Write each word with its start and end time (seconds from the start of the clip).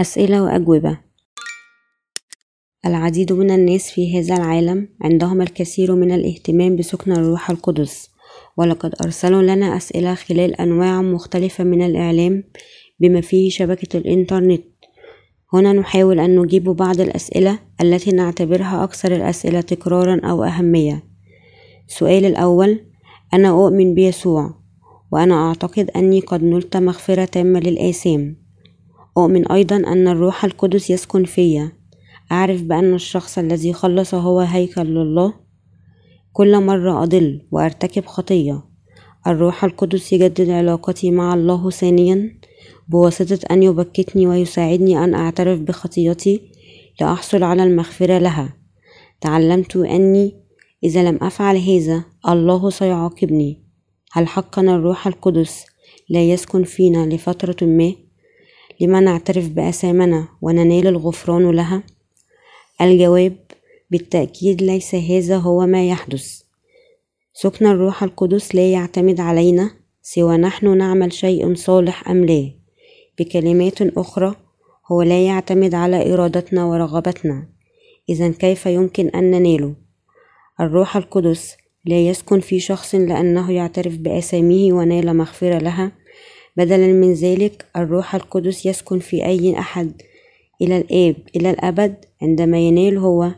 أسئلة 0.00 0.42
وأجوبة. 0.42 0.98
العديد 2.86 3.32
من 3.32 3.50
الناس 3.50 3.90
في 3.90 4.18
هذا 4.18 4.34
العالم 4.34 4.88
عندهم 5.00 5.42
الكثير 5.42 5.94
من 5.94 6.12
الاهتمام 6.12 6.76
بسكن 6.76 7.12
الروح 7.12 7.50
القدس 7.50 8.10
ولقد 8.56 8.94
أرسلوا 9.04 9.42
لنا 9.42 9.76
أسئلة 9.76 10.14
خلال 10.14 10.60
أنواع 10.60 11.02
مختلفة 11.02 11.64
من 11.64 11.82
الإعلام 11.82 12.44
بما 13.00 13.20
فيه 13.20 13.50
شبكة 13.50 13.98
الإنترنت. 13.98 14.64
هنا 15.52 15.72
نحاول 15.72 16.20
أن 16.20 16.38
نجيب 16.38 16.64
بعض 16.64 17.00
الأسئلة 17.00 17.58
التي 17.80 18.10
نعتبرها 18.10 18.84
أكثر 18.84 19.16
الأسئلة 19.16 19.60
تكرارا 19.60 20.20
أو 20.24 20.44
أهمية. 20.44 21.04
السؤال 21.88 22.24
الأول 22.24 22.80
أنا 23.34 23.48
أؤمن 23.48 23.94
بيسوع 23.94 24.54
وأنا 25.12 25.48
أعتقد 25.48 25.90
أني 25.90 26.20
قد 26.20 26.44
نلت 26.44 26.76
مغفرة 26.76 27.24
تامة 27.24 27.60
للآثام. 27.60 28.47
أؤمن 29.18 29.52
أيضا 29.52 29.76
أن 29.76 30.08
الروح 30.08 30.44
القدس 30.44 30.90
يسكن 30.90 31.24
فيا. 31.24 31.72
أعرف 32.32 32.62
بأن 32.62 32.94
الشخص 32.94 33.38
الذي 33.38 33.72
خلص 33.72 34.14
هو 34.14 34.40
هيكل 34.40 34.86
لله. 34.86 35.34
كل 36.32 36.64
مرة 36.64 37.02
أضل 37.02 37.46
وأرتكب 37.50 38.06
خطية. 38.06 38.62
الروح 39.26 39.64
القدس 39.64 40.12
يجدد 40.12 40.50
علاقتي 40.50 41.10
مع 41.10 41.34
الله 41.34 41.70
ثانيا 41.70 42.38
بواسطة 42.88 43.38
أن 43.50 43.62
يبكتني 43.62 44.26
ويساعدني 44.26 45.04
أن 45.04 45.14
أعترف 45.14 45.60
بخطيتي 45.60 46.40
لأحصل 47.00 47.42
على 47.42 47.62
المغفرة 47.62 48.18
لها. 48.18 48.56
تعلمت 49.20 49.76
أني 49.76 50.34
إذا 50.84 51.10
لم 51.10 51.18
أفعل 51.22 51.56
هذا 51.56 52.04
الله 52.28 52.70
سيعاقبني. 52.70 53.62
هل 54.12 54.28
حقا 54.28 54.62
الروح 54.62 55.06
القدس 55.06 55.66
لا 56.08 56.22
يسكن 56.22 56.64
فينا 56.64 57.14
لفترة 57.14 57.66
ما؟ 57.66 58.07
لما 58.80 59.00
نعترف 59.00 59.48
بأثامنا 59.48 60.28
وننال 60.42 60.86
الغفران 60.86 61.50
لها؟ 61.50 61.82
الجواب 62.80 63.36
بالتأكيد 63.90 64.62
ليس 64.62 64.94
هذا 64.94 65.36
هو 65.36 65.66
ما 65.66 65.88
يحدث. 65.88 66.42
سكن 67.32 67.66
الروح 67.66 68.02
القدس 68.02 68.54
لا 68.54 68.72
يعتمد 68.72 69.20
علينا 69.20 69.70
سوى 70.02 70.36
نحن 70.36 70.78
نعمل 70.78 71.12
شيء 71.12 71.54
صالح 71.54 72.10
أم 72.10 72.24
لا؟ 72.24 72.50
بكلمات 73.18 73.82
أخرى 73.82 74.34
هو 74.92 75.02
لا 75.02 75.26
يعتمد 75.26 75.74
على 75.74 76.14
إرادتنا 76.14 76.64
ورغبتنا. 76.64 77.48
إذا 78.08 78.28
كيف 78.28 78.66
يمكن 78.66 79.08
أن 79.08 79.30
نناله 79.30 79.74
الروح 80.60 80.96
القدس 80.96 81.56
لا 81.84 82.08
يسكن 82.08 82.40
في 82.40 82.60
شخص 82.60 82.94
لأنه 82.94 83.52
يعترف 83.52 83.96
بأساميه 83.96 84.72
ونال 84.72 85.16
مغفرة 85.16 85.58
لها. 85.58 85.92
بدلا 86.58 86.86
من 86.86 87.12
ذلك 87.12 87.66
الروح 87.76 88.14
القدس 88.14 88.66
يسكن 88.66 88.98
في 88.98 89.24
أي 89.24 89.58
أحد 89.58 90.02
إلى 90.62 90.76
الآب 90.76 91.16
إلى 91.36 91.50
الأبد 91.50 92.04
عندما 92.22 92.58
ينال 92.58 92.98
هو 92.98 93.30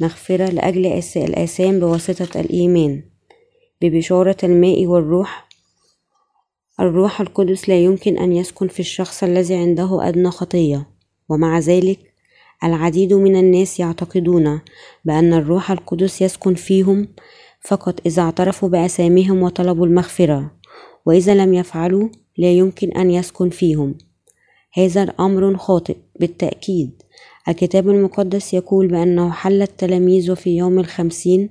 مغفرة 0.00 0.50
لأجل 0.50 0.86
الآثام 1.16 1.80
بواسطة 1.80 2.40
الإيمان. 2.40 3.02
ببشارة 3.82 4.36
الماء 4.44 4.86
والروح 4.86 5.48
الروح 6.80 7.20
القدس 7.20 7.68
لا 7.68 7.78
يمكن 7.78 8.18
أن 8.18 8.32
يسكن 8.32 8.68
في 8.68 8.80
الشخص 8.80 9.22
الذي 9.22 9.54
عنده 9.54 10.08
أدنى 10.08 10.30
خطية. 10.30 10.86
ومع 11.28 11.58
ذلك 11.58 11.98
العديد 12.64 13.12
من 13.12 13.36
الناس 13.36 13.80
يعتقدون 13.80 14.60
بأن 15.04 15.32
الروح 15.32 15.70
القدس 15.70 16.22
يسكن 16.22 16.54
فيهم 16.54 17.08
فقط 17.60 18.00
إذا 18.06 18.22
اعترفوا 18.22 18.68
بأساميهم 18.68 19.42
وطلبوا 19.42 19.86
المغفرة. 19.86 20.50
وإذا 21.06 21.34
لم 21.34 21.54
يفعلوا 21.54 22.08
لا 22.38 22.52
يمكن 22.52 22.92
أن 22.92 23.10
يسكن 23.10 23.50
فيهم. 23.50 23.98
هذا 24.74 25.02
الأمر 25.02 25.56
خاطئ. 25.56 25.96
بالتأكيد 26.20 27.02
الكتاب 27.48 27.88
المقدس 27.88 28.54
يقول 28.54 28.88
بأنه 28.88 29.30
حل 29.30 29.62
التلاميذ 29.62 30.34
في 30.34 30.56
يوم 30.56 30.78
الخمسين 30.78 31.50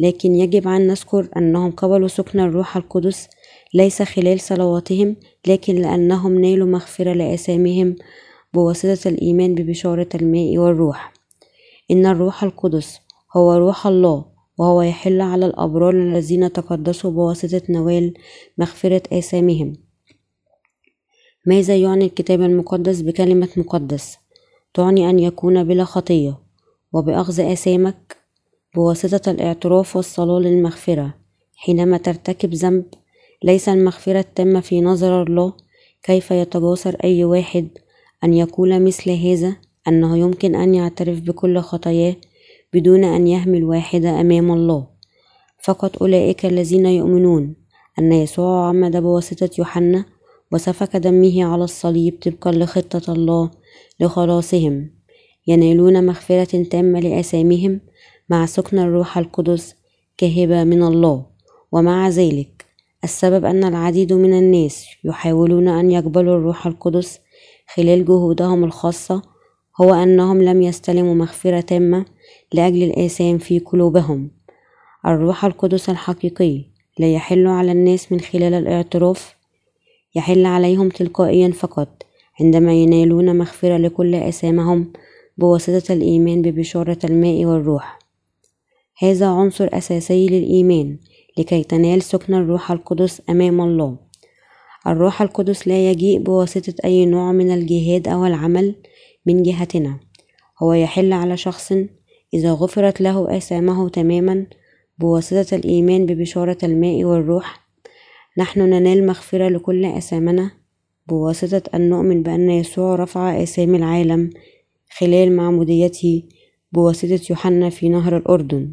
لكن 0.00 0.34
يجب 0.34 0.68
أن 0.68 0.86
نذكر 0.86 1.28
أنهم 1.36 1.70
قبلوا 1.70 2.08
سكن 2.08 2.40
الروح 2.40 2.76
القدس 2.76 3.28
ليس 3.74 4.02
خلال 4.02 4.40
صلواتهم 4.40 5.16
لكن 5.46 5.74
لأنهم 5.74 6.40
نالوا 6.40 6.66
مغفرة 6.66 7.12
لآثامهم 7.12 7.96
بواسطة 8.54 9.08
الإيمان 9.08 9.54
ببشارة 9.54 10.08
الماء 10.14 10.58
والروح. 10.58 11.12
إن 11.90 12.06
الروح 12.06 12.44
القدس 12.44 13.00
هو 13.36 13.52
روح 13.52 13.86
الله 13.86 14.24
وهو 14.58 14.82
يحل 14.82 15.20
على 15.20 15.46
الأبرار 15.46 15.94
الذين 15.94 16.52
تقدسوا 16.52 17.10
بواسطة 17.10 17.62
نوال 17.70 18.14
مغفرة 18.58 19.02
آثامهم 19.12 19.72
ماذا 21.46 21.76
يعني 21.76 22.04
الكتاب 22.04 22.42
المقدس 22.42 23.00
بكلمة 23.00 23.48
مقدس؟ 23.56 24.18
تعني 24.74 25.10
أن 25.10 25.18
يكون 25.18 25.64
بلا 25.64 25.84
خطية 25.84 26.38
وبأخذ 26.92 27.40
آثامك 27.40 28.16
بواسطة 28.74 29.30
الاعتراف 29.30 29.96
والصلاة 29.96 30.38
للمغفرة 30.38 31.14
حينما 31.56 31.96
ترتكب 31.96 32.54
ذنب 32.54 32.84
ليس 33.42 33.68
المغفرة 33.68 34.18
التامة 34.18 34.60
في 34.60 34.80
نظر 34.80 35.22
الله 35.22 35.52
كيف 36.02 36.30
يتجاسر 36.30 36.96
أي 37.04 37.24
واحد 37.24 37.68
أن 38.24 38.34
يقول 38.34 38.82
مثل 38.82 39.10
هذا 39.10 39.56
أنه 39.88 40.18
يمكن 40.18 40.54
أن 40.54 40.74
يعترف 40.74 41.20
بكل 41.20 41.58
خطاياه 41.58 42.16
بدون 42.74 43.04
أن 43.04 43.26
يهمل 43.26 43.64
واحدة 43.64 44.20
أمام 44.20 44.50
الله. 44.52 44.86
فقط 45.62 46.02
أولئك 46.02 46.46
الذين 46.46 46.86
يؤمنون 46.86 47.54
أن 47.98 48.12
يسوع 48.12 48.68
عمد 48.68 48.96
بواسطة 48.96 49.50
يوحنا 49.58 50.04
وسفك 50.52 50.96
دمه 50.96 51.44
على 51.44 51.64
الصليب 51.64 52.18
طبقا 52.22 52.52
لخطة 52.52 53.12
الله 53.12 53.50
لخلاصهم 54.00 54.90
ينالون 55.46 56.06
مغفرة 56.06 56.62
تامة 56.62 57.00
لأسامهم 57.00 57.80
مع 58.28 58.46
سكن 58.46 58.78
الروح 58.78 59.18
القدس 59.18 59.74
كهبة 60.18 60.64
من 60.64 60.82
الله. 60.82 61.26
ومع 61.72 62.08
ذلك 62.08 62.64
السبب 63.04 63.44
أن 63.44 63.64
العديد 63.64 64.12
من 64.12 64.38
الناس 64.38 64.86
يحاولون 65.04 65.68
أن 65.68 65.90
يقبلوا 65.90 66.36
الروح 66.36 66.66
القدس 66.66 67.20
خلال 67.74 68.04
جهودهم 68.04 68.64
الخاصة 68.64 69.22
هو 69.80 69.94
أنهم 69.94 70.42
لم 70.42 70.62
يستلموا 70.62 71.14
مغفرة 71.14 71.60
تامة 71.60 72.04
لأجل 72.52 72.82
الآثام 72.82 73.38
في 73.38 73.58
قلوبهم. 73.58 74.30
الروح 75.06 75.44
القدس 75.44 75.90
الحقيقي 75.90 76.64
لا 76.98 77.14
يحل 77.14 77.46
على 77.46 77.72
الناس 77.72 78.12
من 78.12 78.20
خلال 78.20 78.54
الاعتراف. 78.54 79.34
يحل 80.14 80.46
عليهم 80.46 80.88
تلقائيا 80.88 81.50
فقط 81.50 82.02
عندما 82.40 82.72
ينالون 82.74 83.38
مغفرة 83.38 83.76
لكل 83.76 84.14
آثامهم 84.14 84.92
بواسطة 85.38 85.92
الإيمان 85.92 86.42
ببشارة 86.42 86.98
الماء 87.04 87.44
والروح. 87.44 87.98
هذا 88.98 89.26
عنصر 89.26 89.68
أساسي 89.72 90.26
للإيمان 90.26 90.98
لكي 91.38 91.62
تنال 91.64 92.02
سكن 92.02 92.34
الروح 92.34 92.70
القدس 92.70 93.22
أمام 93.30 93.60
الله. 93.60 93.96
الروح 94.86 95.22
القدس 95.22 95.68
لا 95.68 95.90
يجيء 95.90 96.18
بواسطة 96.18 96.74
أي 96.84 97.06
نوع 97.06 97.32
من 97.32 97.50
الجهاد 97.50 98.08
أو 98.08 98.26
العمل 98.26 98.74
من 99.26 99.42
جهتنا. 99.42 100.00
هو 100.62 100.72
يحل 100.72 101.12
على 101.12 101.36
شخص 101.36 101.72
إذا 102.34 102.52
غفرت 102.52 103.00
له 103.00 103.36
آثامه 103.36 103.88
تماما 103.88 104.46
بواسطة 104.98 105.56
الإيمان 105.56 106.06
ببشارة 106.06 106.58
الماء 106.62 107.04
والروح 107.04 107.60
نحن 108.38 108.60
ننال 108.60 109.06
مغفرة 109.06 109.48
لكل 109.48 109.84
آثامنا 109.84 110.50
بواسطة 111.08 111.62
أن 111.74 111.90
نؤمن 111.90 112.22
بأن 112.22 112.50
يسوع 112.50 112.94
رفع 112.94 113.42
آثام 113.42 113.74
العالم 113.74 114.30
خلال 114.98 115.36
معموديته 115.36 116.22
بواسطة 116.72 117.20
يوحنا 117.30 117.70
في 117.70 117.88
نهر 117.88 118.16
الأردن. 118.16 118.72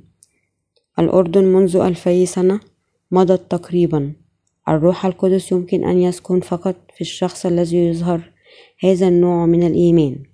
الأردن 1.00 1.44
منذ 1.44 1.76
ألفي 1.76 2.26
سنة 2.26 2.60
مضت 3.12 3.52
تقريبا. 3.52 4.14
الروح 4.70 5.06
القدس 5.06 5.52
يمكن 5.52 5.84
أن 5.84 6.00
يسكن 6.02 6.40
فقط 6.40 6.76
في 6.96 7.02
الشخص 7.02 7.46
الذي 7.46 7.78
يظهر 7.78 8.32
هذا 8.84 9.08
النوع 9.08 9.46
من 9.46 9.64
الإيمان. 9.68 10.31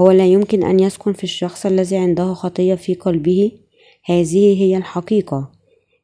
هو 0.00 0.10
لا 0.10 0.26
يمكن 0.26 0.64
أن 0.64 0.80
يسكن 0.80 1.12
في 1.12 1.24
الشخص 1.24 1.66
الذي 1.66 1.96
عنده 1.96 2.34
خطية 2.34 2.74
في 2.74 2.94
قلبه. 2.94 3.52
هذه 4.04 4.62
هي 4.62 4.76
الحقيقة. 4.76 5.50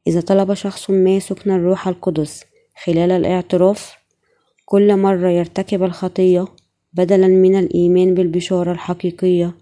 إذا 0.07 0.21
طلب 0.21 0.53
شخص 0.53 0.89
ما 0.89 1.19
سكن 1.19 1.51
الروح 1.51 1.87
القدس 1.87 2.43
خلال 2.83 3.11
الاعتراف 3.11 3.95
كل 4.65 4.97
مرة 4.97 5.29
يرتكب 5.29 5.83
الخطية 5.83 6.45
بدلا 6.93 7.27
من 7.27 7.59
الإيمان 7.59 8.13
بالبشارة 8.13 8.71
الحقيقية 8.71 9.53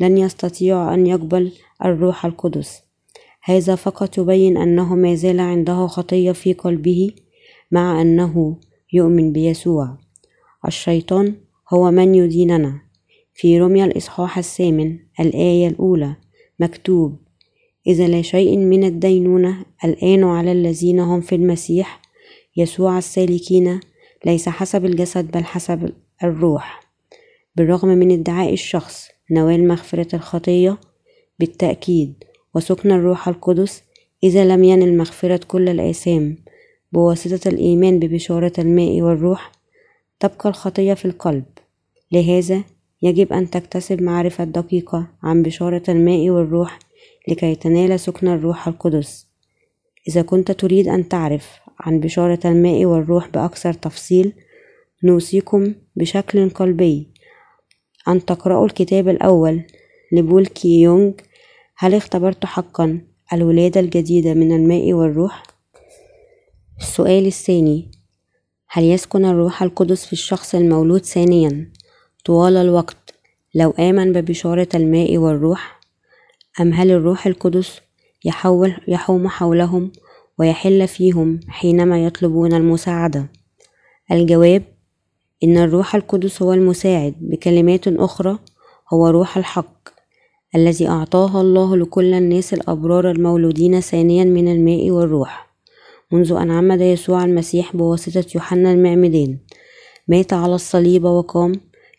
لن 0.00 0.18
يستطيع 0.18 0.94
أن 0.94 1.06
يقبل 1.06 1.52
الروح 1.84 2.24
القدس. 2.24 2.82
هذا 3.42 3.74
فقط 3.74 4.18
يبين 4.18 4.56
أنه 4.56 4.94
ما 4.94 5.14
زال 5.14 5.40
عنده 5.40 5.86
خطية 5.86 6.32
في 6.32 6.52
قلبه 6.52 7.10
مع 7.70 8.02
أنه 8.02 8.56
يؤمن 8.92 9.32
بيسوع. 9.32 9.96
الشيطان 10.66 11.34
هو 11.72 11.90
من 11.90 12.14
يديننا. 12.14 12.87
في 13.40 13.60
رمي 13.60 13.84
الإصحاح 13.84 14.38
الثامن 14.38 14.98
الآية 15.20 15.68
الأولى 15.68 16.14
مكتوب 16.60 17.16
إذا 17.86 18.08
لا 18.08 18.22
شيء 18.22 18.56
من 18.56 18.84
الدينونة 18.84 19.64
الآن 19.84 20.24
على 20.24 20.52
الذين 20.52 21.00
هم 21.00 21.20
في 21.20 21.34
المسيح 21.34 22.02
يسوع 22.56 22.98
السالكين 22.98 23.80
ليس 24.26 24.48
حسب 24.48 24.84
الجسد 24.84 25.30
بل 25.30 25.44
حسب 25.44 25.92
الروح. 26.22 26.80
بالرغم 27.56 27.88
من 27.88 28.10
ادعاء 28.12 28.52
الشخص 28.52 29.08
نوال 29.30 29.68
مغفرة 29.68 30.16
الخطية 30.16 30.78
بالتأكيد 31.38 32.24
وسكن 32.54 32.92
الروح 32.92 33.28
القدس 33.28 33.82
إذا 34.24 34.44
لم 34.44 34.64
ينل 34.64 34.96
مغفرة 34.96 35.40
كل 35.48 35.68
الآثام 35.68 36.38
بواسطة 36.92 37.48
الإيمان 37.48 37.98
ببشارة 37.98 38.52
الماء 38.58 39.02
والروح 39.02 39.52
تبقى 40.20 40.48
الخطية 40.48 40.94
في 40.94 41.04
القلب. 41.04 41.44
لهذا 42.12 42.64
يجب 43.02 43.32
أن 43.32 43.50
تكتسب 43.50 44.02
معرفة 44.02 44.44
دقيقة 44.44 45.08
عن 45.22 45.42
بشارة 45.42 45.82
الماء 45.88 46.30
والروح 46.30 46.78
لكي 47.28 47.54
تنال 47.54 48.00
سكن 48.00 48.28
الروح 48.28 48.68
القدس. 48.68 49.26
إذا 50.08 50.22
كنت 50.22 50.50
تريد 50.52 50.88
أن 50.88 51.08
تعرف 51.08 51.60
عن 51.80 52.00
بشارة 52.00 52.40
الماء 52.44 52.84
والروح 52.84 53.28
بأكثر 53.28 53.72
تفصيل 53.72 54.32
نوصيكم 55.04 55.74
بشكل 55.96 56.50
قلبي. 56.50 57.08
أن 58.08 58.24
تقرأوا 58.24 58.66
الكتاب 58.66 59.08
الأول 59.08 59.62
لبول 60.12 60.46
كي 60.46 60.80
يونغ. 60.80 61.12
هل 61.76 61.94
اختبرت 61.94 62.44
حقا 62.44 63.00
الولادة 63.32 63.80
الجديدة 63.80 64.34
من 64.34 64.52
الماء 64.56 64.92
والروح؟ 64.92 65.42
السؤال 66.80 67.26
الثاني. 67.26 67.90
هل 68.68 68.84
يسكن 68.84 69.24
الروح 69.24 69.62
القدس 69.62 70.06
في 70.06 70.12
الشخص 70.12 70.54
المولود 70.54 71.04
ثانيا؟ 71.04 71.72
طوال 72.24 72.56
الوقت 72.56 73.14
لو 73.54 73.70
آمن 73.70 74.12
ببشارة 74.12 74.68
الماء 74.74 75.18
والروح؟ 75.18 75.80
أم 76.60 76.72
هل 76.72 76.90
الروح 76.90 77.26
القدس 77.26 77.80
يحول 78.24 78.74
يحوم 78.88 79.28
حولهم 79.28 79.92
ويحل 80.38 80.88
فيهم 80.88 81.40
حينما 81.48 82.04
يطلبون 82.04 82.52
المساعدة؟ 82.52 83.26
الجواب 84.12 84.62
إن 85.44 85.56
الروح 85.56 85.94
القدس 85.94 86.42
هو 86.42 86.52
المساعد 86.52 87.14
بكلمات 87.20 87.88
أخرى 87.88 88.38
هو 88.92 89.08
روح 89.08 89.36
الحق 89.36 89.88
الذي 90.54 90.88
أعطاه 90.88 91.40
الله 91.40 91.76
لكل 91.76 92.14
الناس 92.14 92.54
الأبرار 92.54 93.10
المولودين 93.10 93.80
ثانيا 93.80 94.24
من 94.24 94.48
الماء 94.52 94.90
والروح 94.90 95.48
منذ 96.12 96.32
أن 96.32 96.50
عمد 96.50 96.80
يسوع 96.80 97.24
المسيح 97.24 97.76
بواسطة 97.76 98.24
يوحنا 98.34 98.72
المعمدان 98.72 99.38
مات 100.08 100.32
على 100.32 100.54
الصليب 100.54 101.04
وقام 101.04 101.52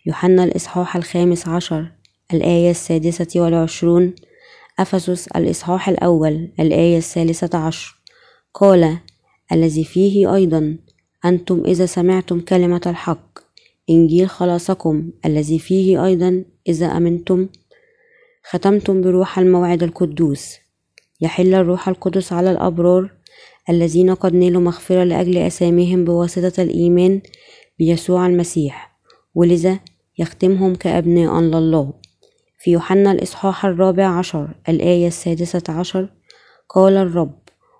يوحنا 0.05 0.43
الإصحاح 0.43 0.95
الخامس 0.95 1.47
عشر 1.47 1.91
الآية 2.33 2.71
السادسة 2.71 3.27
والعشرون 3.35 4.13
أفسس 4.79 5.27
الإصحاح 5.27 5.89
الأول 5.89 6.49
الآية 6.59 6.97
الثالثة 6.97 7.57
عشر. 7.57 7.95
قال 8.53 8.97
الذي 9.51 9.83
فيه 9.83 10.35
أيضا 10.35 10.77
أنتم 11.25 11.63
إذا 11.65 11.85
سمعتم 11.85 12.39
كلمة 12.41 12.81
الحق 12.85 13.39
إنجيل 13.89 14.29
خلاصكم. 14.29 15.11
الذي 15.25 15.59
فيه 15.59 16.05
أيضا 16.05 16.43
إذا 16.67 16.85
أمنتم 16.85 17.47
ختمتم 18.49 19.01
بروح 19.01 19.39
الموعد 19.39 19.83
القدوس. 19.83 20.55
يحل 21.21 21.53
الروح 21.53 21.89
القدس 21.89 22.33
على 22.33 22.51
الأبرار 22.51 23.13
الذين 23.69 24.13
قد 24.13 24.33
نالوا 24.33 24.61
مغفرة 24.61 25.03
لأجل 25.03 25.37
أساميهم 25.37 26.05
بواسطة 26.05 26.63
الإيمان 26.63 27.21
بيسوع 27.79 28.27
المسيح. 28.27 28.99
ولذا 29.35 29.79
يختمهم 30.19 30.75
كأبناء 30.75 31.39
لله 31.39 31.93
في 32.59 32.71
يوحنا 32.71 33.11
الإصحاح 33.11 33.65
الرابع 33.65 34.07
عشر 34.07 34.47
الآية 34.69 35.07
السادسة 35.07 35.63
عشر 35.69 36.09
قال 36.69 36.97
الرب 36.97 37.39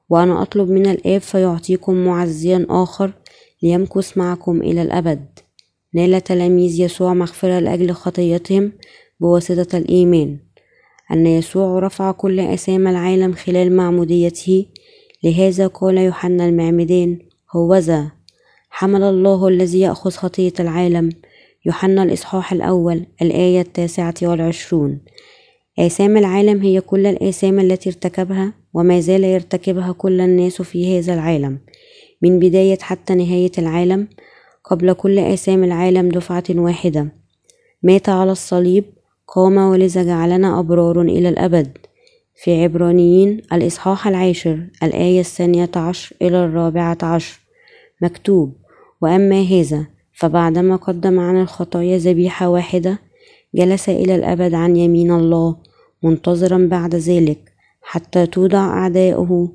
وأنا 0.10 0.42
أطلب 0.42 0.70
من 0.70 0.86
الآب 0.86 1.22
فيعطيكم 1.22 2.06
معزيا 2.06 2.66
آخر 2.70 3.12
ليمكث 3.64 4.18
معكم 4.18 4.62
إلى 4.62 4.82
الأبد. 4.82 5.26
نال 5.94 6.24
تلاميذ 6.24 6.80
يسوع 6.80 7.14
مغفرة 7.14 7.60
لأجل 7.60 7.92
خطيتهم 7.92 8.72
بواسطة 9.20 9.78
الإيمان. 9.78 10.40
أن 11.12 11.28
يسوع 11.28 11.80
رفع 11.80 12.12
كل 12.12 12.40
أسام 12.40 12.88
العالم 12.88 13.34
خلال 13.34 13.76
معموديته 13.76 14.66
لهذا 15.24 15.68
قال 15.68 15.98
يوحنا 15.98 16.46
المعمدان 16.46 17.20
هوذا 17.56 18.12
حمل 18.70 19.04
الله 19.04 19.48
الذي 19.48 19.80
يأخذ 19.80 20.12
خطية 20.12 20.54
العالم 20.60 21.10
يوحنا 21.66 22.04
الإصحاح 22.04 22.54
الأول 22.54 23.06
الآية 23.22 23.62
التاسعة 23.62 24.14
والعشرون. 24.22 25.00
آثام 25.80 26.18
العالم 26.18 26.62
هي 26.62 26.82
كل 26.82 27.06
الآثام 27.06 27.60
التي 27.60 27.90
ارتكبها 27.90 28.54
وما 28.74 29.00
زال 29.00 29.24
يرتكبها 29.24 29.92
كل 29.92 30.22
الناس 30.22 30.62
في 30.62 31.00
هذا 31.00 31.14
العالم. 31.14 31.60
من 32.22 32.40
بداية 32.40 32.78
حتى 32.82 33.16
نهاية 33.16 33.52
العالم 33.58 34.08
قبل 34.64 34.94
كل 34.94 35.20
آثام 35.20 35.64
العالم 35.64 36.10
دفعة 36.10 36.44
واحدة. 36.50 37.08
مات 37.84 38.10
على 38.10 38.32
الصليب 38.32 38.84
قام 39.28 39.58
ولذا 39.58 40.04
جعلنا 40.04 40.60
أبرار 40.60 41.02
إلى 41.02 41.30
الأبد. 41.30 41.78
في 42.44 42.64
عبرانيين 42.64 43.42
الإصحاح 43.54 44.08
العاشر 44.08 44.68
الآية 44.84 45.20
الثانية 45.20 45.72
عشر 45.76 46.16
إلى 46.22 46.46
الرابعة 46.46 46.98
عشر. 47.04 47.40
مكتوب 48.02 48.54
وأما 49.02 49.42
هذا 49.42 49.86
فبعدما 50.20 50.76
قدم 50.76 51.20
عن 51.20 51.42
الخطايا 51.42 51.98
ذبيحة 51.98 52.50
واحدة 52.50 53.00
جلس 53.56 53.90
إلى 53.90 54.16
الأبد 54.16 54.54
عن 54.54 54.76
يمين 54.76 55.12
الله 55.12 55.56
منتظرا 56.04 56.68
بعد 56.72 56.96
ذلك 56.96 57.54
حتى 57.82 58.26
توضع 58.26 58.58
أعداؤه 58.60 59.52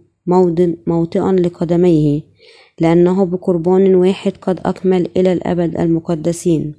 موطئا 0.87 1.33
لقدميه 1.33 2.23
لأنه 2.81 3.25
بقربان 3.25 3.95
واحد 3.95 4.33
قد 4.43 4.61
أكمل 4.65 5.09
إلى 5.17 5.33
الأبد 5.33 5.77
المقدسين. 5.81 6.75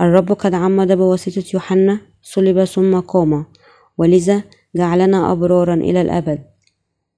الرب 0.00 0.32
قد 0.32 0.54
عمد 0.54 0.92
بواسطة 0.92 1.44
يوحنا 1.54 2.00
صلب 2.22 2.64
ثم 2.64 3.00
قام 3.00 3.44
ولذا 3.98 4.42
جعلنا 4.76 5.32
أبرارا 5.32 5.74
إلى 5.74 6.00
الأبد. 6.00 6.38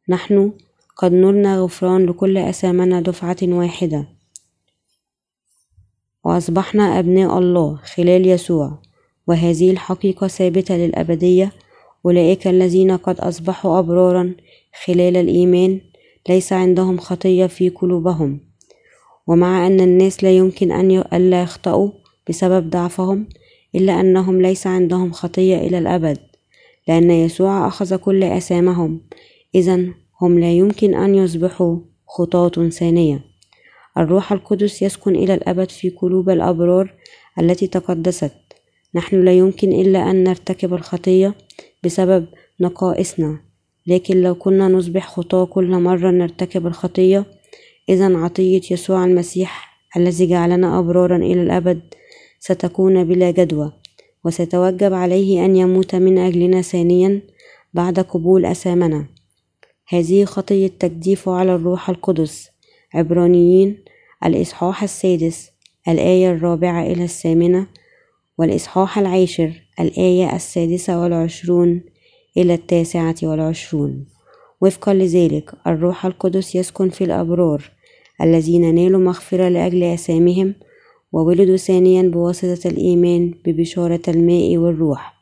نحن 0.09 0.53
قد 0.97 1.13
نرنا 1.13 1.61
غفران 1.61 2.07
لكل 2.07 2.39
أثامنا 2.39 3.01
دفعة 3.01 3.37
واحدة. 3.43 4.20
وأصبحنا 6.25 6.99
أبناء 6.99 7.39
الله 7.39 7.77
خلال 7.77 8.27
يسوع 8.27 8.79
وهذه 9.27 9.71
الحقيقة 9.71 10.29
ثابتة 10.29 10.77
للأبدية. 10.77 11.53
أولئك 12.07 12.47
الذين 12.47 12.97
قد 12.97 13.21
أصبحوا 13.21 13.79
أبرارا 13.79 14.35
خلال 14.85 15.17
الإيمان 15.17 15.81
ليس 16.29 16.53
عندهم 16.53 16.99
خطية 16.99 17.47
في 17.47 17.69
قلوبهم. 17.69 18.41
ومع 19.27 19.67
أن 19.67 19.81
الناس 19.81 20.25
لا 20.25 20.31
يمكن 20.31 20.73
أن 20.73 20.91
ألا 20.91 21.43
يخطئوا 21.43 21.91
بسبب 22.29 22.71
ضعفهم 22.71 23.27
إلا 23.75 24.01
أنهم 24.01 24.43
ليس 24.43 24.67
عندهم 24.67 25.13
خطية 25.13 25.57
إلى 25.59 25.79
الأبد 25.79 26.19
لأن 26.89 27.11
يسوع 27.11 27.67
أخذ 27.67 27.97
كل 27.97 28.25
أثامهم 28.25 29.01
إذا 29.55 29.87
هم 30.21 30.39
لا 30.39 30.53
يمكن 30.53 30.95
أن 30.95 31.15
يصبحوا 31.15 31.79
خطاة 32.07 32.69
ثانية. 32.69 33.30
الروح 33.99 34.33
القدس 34.33 34.83
يسكن 34.83 35.17
إلى 35.17 35.35
الأبد 35.35 35.71
في 35.71 35.91
قلوب 35.91 36.31
الأبرار 36.31 36.95
التي 37.39 37.67
تقدست. 37.67 38.33
نحن 38.95 39.25
لا 39.25 39.33
يمكن 39.33 39.73
إلا 39.73 40.11
أن 40.11 40.25
نرتكب 40.25 40.75
الخطية 40.75 41.35
بسبب 41.85 42.27
نقائصنا. 42.61 43.41
لكن 43.87 44.23
لو 44.23 44.35
كنا 44.35 44.69
نصبح 44.69 45.09
خطاة 45.09 45.45
كل 45.45 45.71
مرة 45.71 46.11
نرتكب 46.11 46.67
الخطية 46.67 47.25
إذا 47.89 48.17
عطية 48.17 48.61
يسوع 48.71 49.05
المسيح 49.05 49.71
الذي 49.97 50.27
جعلنا 50.27 50.79
أبرارا 50.79 51.17
إلى 51.17 51.43
الأبد 51.43 51.81
ستكون 52.41 53.05
بلا 53.05 53.31
جدوى 53.31 53.73
وسيتوجب 54.25 54.93
عليه 54.93 55.45
أن 55.45 55.57
يموت 55.57 55.95
من 55.95 56.19
أجلنا 56.19 56.63
ثانيا 56.63 57.23
بعد 57.75 58.01
قبول 58.01 58.47
أثامنا 58.47 59.07
هذه 59.89 60.25
خطية 60.25 60.69
تجديف 60.69 61.29
على 61.29 61.55
الروح 61.55 61.91
القدس. 61.91 62.50
عبرانيين 62.95 63.79
الإصحاح 64.27 64.83
السادس 64.83 65.51
الآية 65.89 66.31
الرابعة 66.31 66.83
إلى 66.83 67.05
الثامنة 67.05 67.67
والإصحاح 68.39 68.99
العاشر 68.99 69.53
الآية 69.81 70.37
السادسة 70.37 71.03
والعشرون 71.03 71.81
إلى 72.37 72.55
التاسعة 72.55 73.15
والعشرون. 73.23 74.07
وفقا 74.61 74.95
لذلك 74.95 75.55
الروح 75.67 76.07
القدس 76.07 76.55
يسكن 76.55 76.89
في 76.89 77.05
الأبرار 77.05 77.71
الذين 78.23 78.75
نالوا 78.75 79.01
مغفرة 79.01 79.49
لأجل 79.49 79.83
أسامهم 79.83 80.55
وولدوا 81.13 81.57
ثانيا 81.57 82.03
بواسطة 82.03 82.69
الإيمان 82.69 83.35
ببشارة 83.45 84.01
الماء 84.09 84.57
والروح. 84.57 85.15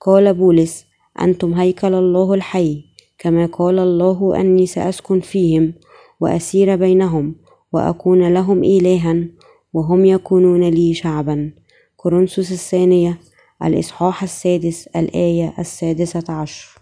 قال 0.00 0.34
بولس 0.34 0.84
أنتم 1.20 1.54
هيكل 1.54 1.94
الله 1.94 2.34
الحي 2.34 2.84
كما 3.18 3.46
قال 3.46 3.78
الله 3.78 4.40
أني 4.40 4.66
سأسكن 4.66 5.20
فيهم 5.20 5.72
وأسير 6.20 6.76
بينهم 6.76 7.34
وأكون 7.72 8.34
لهم 8.34 8.64
إلها 8.64 9.24
وهم 9.72 10.04
يكونون 10.04 10.68
لي 10.68 10.94
شعبا. 10.94 11.50
كورنثوس 11.96 12.52
الثانية 12.52 13.18
الإصحاح 13.64 14.22
السادس 14.22 14.86
الآية 14.86 15.54
السادسة 15.58 16.24
عشر. 16.28 16.78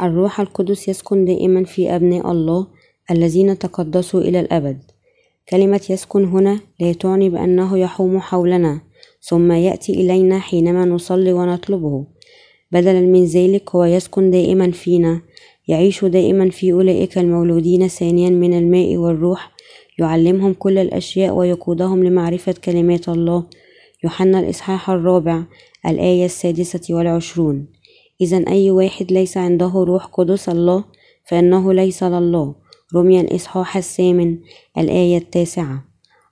الروح 0.00 0.40
القدس 0.40 0.88
يسكن 0.88 1.24
دائما 1.24 1.64
في 1.64 1.96
أبناء 1.96 2.30
الله 2.30 2.66
الذين 3.10 3.58
تقدسوا 3.58 4.20
إلى 4.20 4.40
الأبد. 4.40 4.82
كلمة 5.48 5.80
يسكن 5.90 6.24
هنا 6.24 6.60
لا 6.80 6.92
تعني 6.92 7.30
بأنه 7.30 7.78
يحوم 7.78 8.20
حولنا 8.20 8.80
ثم 9.20 9.52
يأتي 9.52 9.92
إلينا 9.92 10.38
حينما 10.38 10.84
نصلي 10.84 11.32
ونطلبه. 11.32 12.06
بدلا 12.72 13.00
من 13.00 13.24
ذلك 13.24 13.70
هو 13.70 13.84
يسكن 13.84 14.30
دائما 14.30 14.70
فينا 14.70 15.20
يعيش 15.68 16.04
دائما 16.04 16.50
في 16.50 16.72
أولئك 16.72 17.18
المولودين 17.18 17.88
ثانيا 17.88 18.30
من 18.30 18.58
الماء 18.58 18.96
والروح. 18.96 19.52
يعلمهم 19.98 20.52
كل 20.52 20.78
الأشياء 20.78 21.34
ويقودهم 21.34 22.04
لمعرفة 22.04 22.54
كلمات 22.64 23.08
الله. 23.08 23.44
يوحنا 24.04 24.40
الإصحاح 24.40 24.90
الرابع 24.90 25.42
الآية 25.86 26.24
السادسة 26.24 26.94
والعشرون. 26.94 27.66
إذا 28.20 28.44
أي 28.48 28.70
واحد 28.70 29.12
ليس 29.12 29.36
عنده 29.36 29.72
روح 29.74 30.04
قدس 30.06 30.48
الله 30.48 30.84
فإنه 31.28 31.72
ليس 31.72 32.02
لله. 32.02 32.54
رمي 32.94 33.20
الإصحاح 33.20 33.76
الثامن 33.76 34.38
الآية 34.78 35.18
التاسعة. 35.18 35.84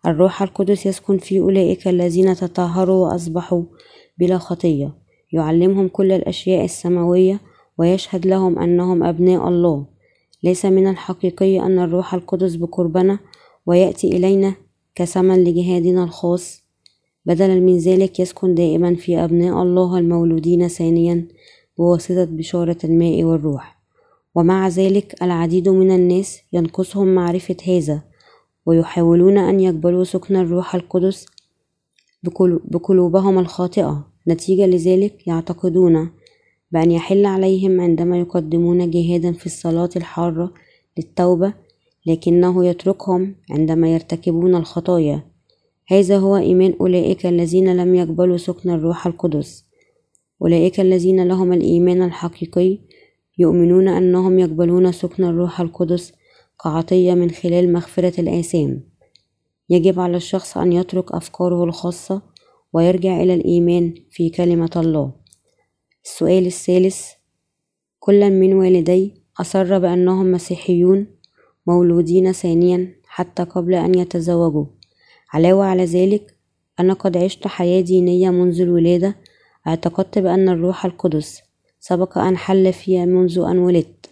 الروح 0.07 0.43
القدس 0.43 0.87
يسكن 0.87 1.19
في 1.19 1.39
أولئك 1.39 1.89
الذين 1.89 2.35
تطهروا 2.35 3.09
وأصبحوا 3.09 3.63
بلا 4.19 4.39
خطية. 4.39 4.95
يعلمهم 5.33 5.89
كل 5.89 6.13
الأشياء 6.13 6.65
السماوية 6.65 7.41
ويشهد 7.79 8.27
لهم 8.27 8.59
أنهم 8.59 9.03
أبناء 9.03 9.49
الله. 9.49 9.87
ليس 10.43 10.67
من 10.67 10.87
الحقيقي 10.87 11.61
أن 11.61 11.79
الروح 11.79 12.15
القدس 12.15 12.55
بقربنا 12.55 13.19
ويأتي 13.67 14.17
إلينا 14.17 14.55
كثمن 14.95 15.45
لجهادنا 15.45 16.05
الخاص. 16.05 16.63
بدلا 17.27 17.55
من 17.61 17.79
ذلك 17.79 18.21
يسكن 18.21 18.55
دائما 18.55 18.95
في 18.95 19.25
أبناء 19.25 19.63
الله 19.63 19.99
المولودين 19.99 20.69
ثانيا 20.69 21.29
بواسطة 21.79 22.25
بشارة 22.25 22.79
الماء 22.85 23.25
والروح. 23.25 23.79
ومع 24.35 24.69
ذلك 24.69 25.23
العديد 25.23 25.69
من 25.69 25.91
الناس 25.91 26.41
ينقصهم 26.53 27.15
معرفة 27.15 27.57
هذا 27.67 28.03
ويحاولون 28.67 29.39
أن 29.39 29.61
يقبلوا 29.61 30.05
سكن 30.05 30.37
الروح 30.37 30.75
القدس 30.75 31.27
بقلوبهم 32.65 33.39
الخاطئة. 33.39 34.07
نتيجة 34.29 34.67
لذلك 34.67 35.27
يعتقدون 35.27 36.11
بأن 36.75 36.91
يحل 36.91 37.27
عليهم 37.27 37.81
عندما 37.81 38.19
يقدمون 38.19 38.91
جهادا 38.91 39.33
في 39.33 39.47
الصلاة 39.47 39.91
الحارة 39.97 40.55
للتوبة 40.99 41.55
لكنه 42.07 42.67
يتركهم 42.67 43.35
عندما 43.51 43.95
يرتكبون 43.95 44.55
الخطايا. 44.55 45.23
هذا 45.89 46.19
هو 46.19 46.37
إيمان 46.37 46.75
أولئك 46.81 47.27
الذين 47.27 47.77
لم 47.77 47.95
يقبلوا 47.95 48.37
سكن 48.37 48.71
الروح 48.71 49.07
القدس. 49.07 49.65
أولئك 50.43 50.81
الذين 50.81 51.29
لهم 51.29 51.53
الإيمان 51.53 52.03
الحقيقي 52.03 52.79
يؤمنون 53.39 53.89
أنهم 53.89 54.39
يقبلون 54.39 54.93
سكن 54.93 55.25
الروح 55.25 55.61
القدس 55.61 56.13
كعطية 56.65 57.15
من 57.15 57.31
خلال 57.31 57.73
مغفرة 57.73 58.21
الآثام. 58.21 58.83
يجب 59.71 60.01
على 60.01 60.17
الشخص 60.17 60.59
أن 60.59 60.73
يترك 60.73 61.13
أفكاره 61.13 61.65
الخاصة 61.65 62.23
ويرجع 62.73 63.23
إلى 63.23 63.35
الإيمان 63.35 63.95
في 64.11 64.31
كلمة 64.31 64.71
الله. 64.77 65.24
السؤال 66.05 66.47
الثالث 66.47 67.11
كل 67.99 68.31
من 68.31 68.53
والدي 68.53 69.15
أصر 69.41 69.79
بأنهم 69.79 70.33
مسيحيون 70.33 71.07
مولودين 71.67 72.33
ثانيا 72.33 72.95
حتى 73.07 73.43
قبل 73.43 73.75
أن 73.75 73.99
يتزوجوا. 73.99 74.67
علاوة 75.33 75.65
على 75.65 75.85
ذلك 75.85 76.37
أنا 76.81 76.93
قد 76.93 77.17
عشت 77.17 77.47
حياة 77.47 77.81
دينية 77.81 78.31
منذ 78.31 78.61
الولادة. 78.61 79.17
أعتقدت 79.67 80.19
بأن 80.19 80.49
الروح 80.49 80.85
القدس 80.85 81.43
سبق 81.81 82.19
أن 82.19 82.37
حل 82.37 82.73
فيها 82.73 83.05
منذ 83.05 83.39
أن 83.39 83.59
ولدت. 83.59 84.11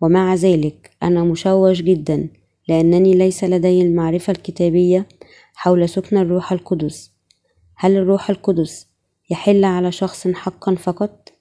ومع 0.00 0.34
ذلك 0.34 0.90
أنا 1.02 1.24
مشوش 1.24 1.82
جدا 1.82 2.28
لأنني 2.68 3.14
ليس 3.14 3.44
لدي 3.44 3.82
المعرفة 3.82 4.30
الكتابية 4.30 5.08
حول 5.54 5.88
سكن 5.88 6.16
الروح 6.16 6.52
القدس. 6.52 7.10
هل 7.76 7.96
الروح 7.96 8.30
القدس 8.30 8.86
يحل 9.30 9.64
على 9.64 9.92
شخص 9.92 10.28
حقا 10.28 10.74
فقط؟ 10.74 11.33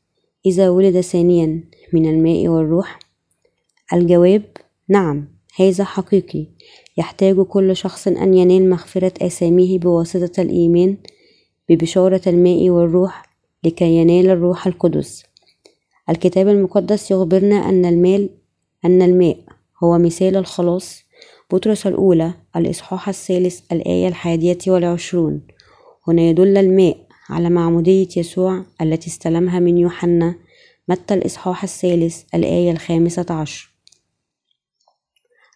إذا 0.45 0.69
ولد 0.69 1.01
ثانيا 1.01 1.63
من 1.93 2.09
الماء 2.09 2.47
والروح؟ 2.47 2.99
الجواب 3.93 4.43
نعم 4.89 5.27
هذا 5.55 5.83
حقيقي. 5.83 6.47
يحتاج 6.97 7.39
كل 7.39 7.75
شخص 7.75 8.07
أن 8.07 8.33
ينال 8.33 8.69
مغفرة 8.69 9.13
آثامه 9.21 9.77
بواسطة 9.77 10.41
الإيمان 10.41 10.97
ببشارة 11.69 12.21
الماء 12.27 12.69
والروح 12.69 13.23
لكي 13.63 13.97
ينال 13.97 14.29
الروح 14.29 14.67
القدس. 14.67 15.23
الكتاب 16.09 16.47
المقدس 16.47 17.11
يخبرنا 17.11 17.55
أن 17.55 17.85
المال 17.85 18.29
أن 18.85 19.01
الماء 19.01 19.37
هو 19.83 19.97
مثال 19.97 20.37
الخلاص. 20.37 21.03
بطرس 21.51 21.87
الأولى 21.87 22.33
الإصحاح 22.55 23.09
الثالث 23.09 23.61
الآية 23.71 24.07
الحادية 24.07 24.57
والعشرون. 24.67 25.41
هنا 26.07 26.21
يدل 26.21 26.57
الماء 26.57 26.97
على 27.29 27.49
معمودية 27.49 28.07
يسوع 28.17 28.63
التي 28.81 29.07
استلمها 29.07 29.59
من 29.59 29.77
يوحنا 29.77 30.35
متى 30.87 31.13
الإصحاح 31.13 31.63
الثالث 31.63 32.23
الآية 32.35 32.71
الخامسة 32.71 33.25
عشر. 33.29 33.69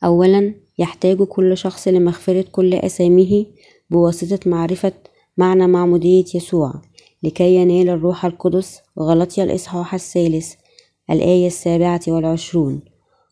أولا 0.04 0.54
يحتاج 0.80 1.24
كل 1.24 1.58
شخص 1.58 1.88
لمغفرة 1.88 2.46
كل 2.52 2.74
أساميه 2.74 3.46
بواسطة 3.90 4.50
معرفة 4.50 4.94
معنى 5.38 5.68
معمودية 5.68 6.26
يسوع 6.36 6.74
لكي 7.24 7.56
ينال 7.56 7.90
الروح 7.90 8.26
القدس 8.26 8.80
غلطي 9.00 9.44
الإصحاح 9.44 9.94
الثالث 9.94 10.54
الآية 11.10 11.48
السابعة 11.48 12.02
والعشرون. 12.08 12.82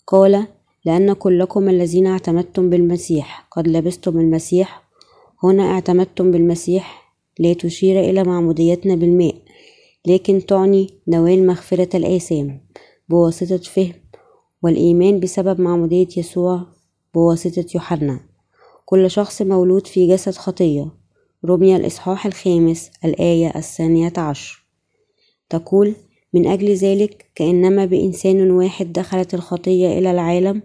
قال 0.08 0.48
لأن 0.86 1.13
كلكم 1.13 1.70
الذين 1.70 2.08
اعتمدتم 2.08 2.70
بالمسيح 2.70 3.48
قد 3.51 3.68
لبستم 3.68 4.20
المسيح 4.20 4.84
هنا 5.44 5.63
اعتمدتم 5.72 6.32
بالمسيح 6.32 7.05
لا 7.39 7.54
تشير 7.54 8.00
إلى 8.00 8.24
معموديتنا 8.24 8.96
بالماء 8.96 9.36
لكن 10.08 10.46
تعني 10.46 10.89
نوال 11.08 11.48
مغفرة 11.48 11.98
الآثام 11.98 12.62
بواسطة 13.10 13.58
فهم 13.58 13.94
والإيمان 14.63 15.20
بسبب 15.20 15.62
معمودية 15.62 16.08
يسوع 16.18 16.68
بواسطة 17.13 17.65
يوحنا. 17.75 18.20
كل 18.86 19.12
شخص 19.12 19.42
مولود 19.42 19.88
في 19.88 20.08
جسد 20.08 20.34
خطية. 20.36 20.92
رمي 21.46 21.75
الإصحاح 21.75 22.25
الخامس 22.25 22.92
الآية 23.06 23.51
الثانية 23.56 24.13
عشر. 24.18 24.65
تقول 25.50 25.94
من 26.34 26.48
أجل 26.48 26.74
ذلك 26.74 27.25
كأنما 27.36 27.86
بإنسان 27.86 28.51
واحد 28.51 28.94
دخلت 28.94 29.34
الخطية 29.34 30.00
إلى 30.00 30.12
العالم 30.12 30.62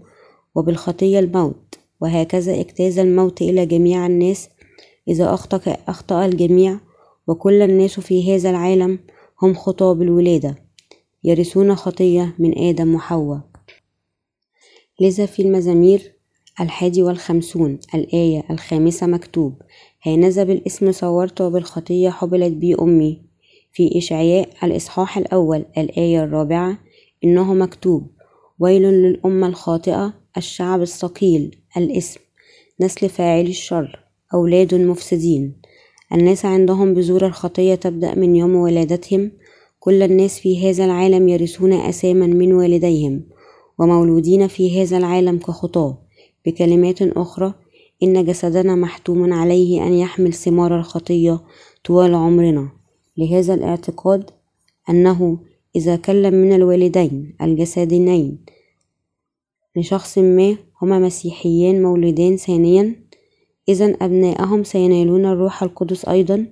وبالخطية 0.55 1.19
الموت 1.19 1.75
وهكذا 2.00 2.61
اجتاز 2.61 2.99
الموت 2.99 3.43
إلى 3.43 3.67
جميع 3.67 4.07
الناس 4.07 4.49
إذا 5.11 5.35
أخطأ, 5.35 5.76
أخطأ 5.88 6.25
الجميع 6.25 6.79
وكل 7.26 7.62
الناس 7.62 8.00
في 8.00 8.35
هذا 8.35 8.50
العالم 8.50 8.99
هم 9.43 9.55
خطاة 9.55 9.93
بالولادة 9.93 10.57
يرثون 11.25 11.75
خطية 11.75 12.35
من 12.38 12.59
آدم 12.59 12.95
وحواء. 12.95 13.40
لذا 15.00 15.26
في 15.26 15.43
المزامير 15.43 16.12
الحادي 16.61 17.02
والخمسون 17.02 17.79
الآية 17.95 18.45
الخامسة 18.50 19.07
مكتوب 19.07 19.62
هانذا 20.02 20.45
بالاسم 20.45 20.93
صورت 20.93 21.40
وبالخطية 21.40 22.11
حبلت 22.11 22.52
بي 22.52 22.75
أمي 22.75 23.23
في 23.73 23.99
إشعياء 23.99 24.49
الإصحاح 24.62 25.19
الأول 25.19 25.64
الآية 25.79 26.25
الرابعة 26.25 26.79
إنه 27.25 27.55
مكتوب 27.55 28.07
ويل 28.59 28.83
للأمة 28.83 29.47
الخاطئة 29.47 30.14
الشعب 30.37 30.83
الثقيل 30.83 31.57
الإسم 31.76 32.21
نسل 32.81 33.09
فاعلي 33.09 33.50
الشر 33.50 34.10
أولاد 34.35 34.75
مفسدين. 34.75 35.53
الناس 36.13 36.45
عندهم 36.45 36.95
بذور 36.95 37.27
الخطية 37.27 37.75
تبدأ 37.75 38.15
من 38.15 38.37
يوم 38.37 38.55
ولادتهم. 38.55 39.31
كل 39.81 40.03
الناس 40.03 40.41
في 40.41 40.71
هذا 40.71 40.85
العالم 40.85 41.29
يرثون 41.29 41.73
أساما 41.73 42.27
من 42.27 42.53
والديهم 42.53 43.23
ومولودين 43.79 44.47
في 44.47 44.83
هذا 44.83 44.99
العالم 44.99 45.39
كخطاة. 45.39 45.99
بكلمات 46.47 47.03
أخرى 47.03 47.55
إن 48.03 48.25
جسدنا 48.25 48.75
محتوم 48.75 49.33
عليه 49.33 49.87
أن 49.87 49.93
يحمل 49.93 50.33
ثمار 50.33 50.79
الخطية 50.79 51.41
طوال 51.85 52.15
عمرنا. 52.15 52.69
لهذا 53.17 53.55
الاعتقاد 53.55 54.31
أنه 54.91 55.39
إذا 55.77 55.97
كلم 55.97 56.35
من 56.35 56.53
الوالدين 56.53 57.37
الجسديين 57.43 58.39
لشخص 59.77 60.19
ما 60.19 60.57
هما 60.83 60.99
مسيحيان 60.99 61.83
مولودان 61.83 62.37
ثانيا 62.37 62.95
إذا 63.71 63.97
أبنائهم 64.03 64.65
سينالون 64.65 65.27
الروح 65.27 65.62
القدس 65.62 66.05
أيضا. 66.05 66.47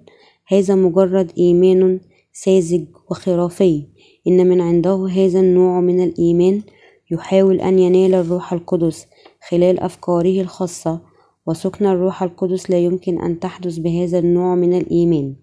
هذا 0.49 0.75
مجرد 0.75 1.33
إيمان 1.39 2.01
ساذج 2.33 2.85
وخرافي. 3.11 3.87
إن 4.29 4.47
من 4.49 4.61
عنده 4.61 5.09
هذا 5.09 5.41
النوع 5.41 5.81
من 5.81 6.05
الإيمان 6.05 6.63
يحاول 7.11 7.61
أن 7.61 7.79
ينال 7.79 8.15
الروح 8.15 8.53
القدس 8.53 9.07
خلال 9.49 9.81
أفكاره 9.81 10.41
الخاصة. 10.41 11.01
وسكن 11.47 11.87
الروح 11.87 12.23
القدس 12.23 12.71
لا 12.71 12.79
يمكن 12.79 13.23
أن 13.23 13.41
تحدث 13.41 13.79
بهذا 13.79 14.19
النوع 14.19 14.55
من 14.55 14.79
الإيمان. 14.79 15.35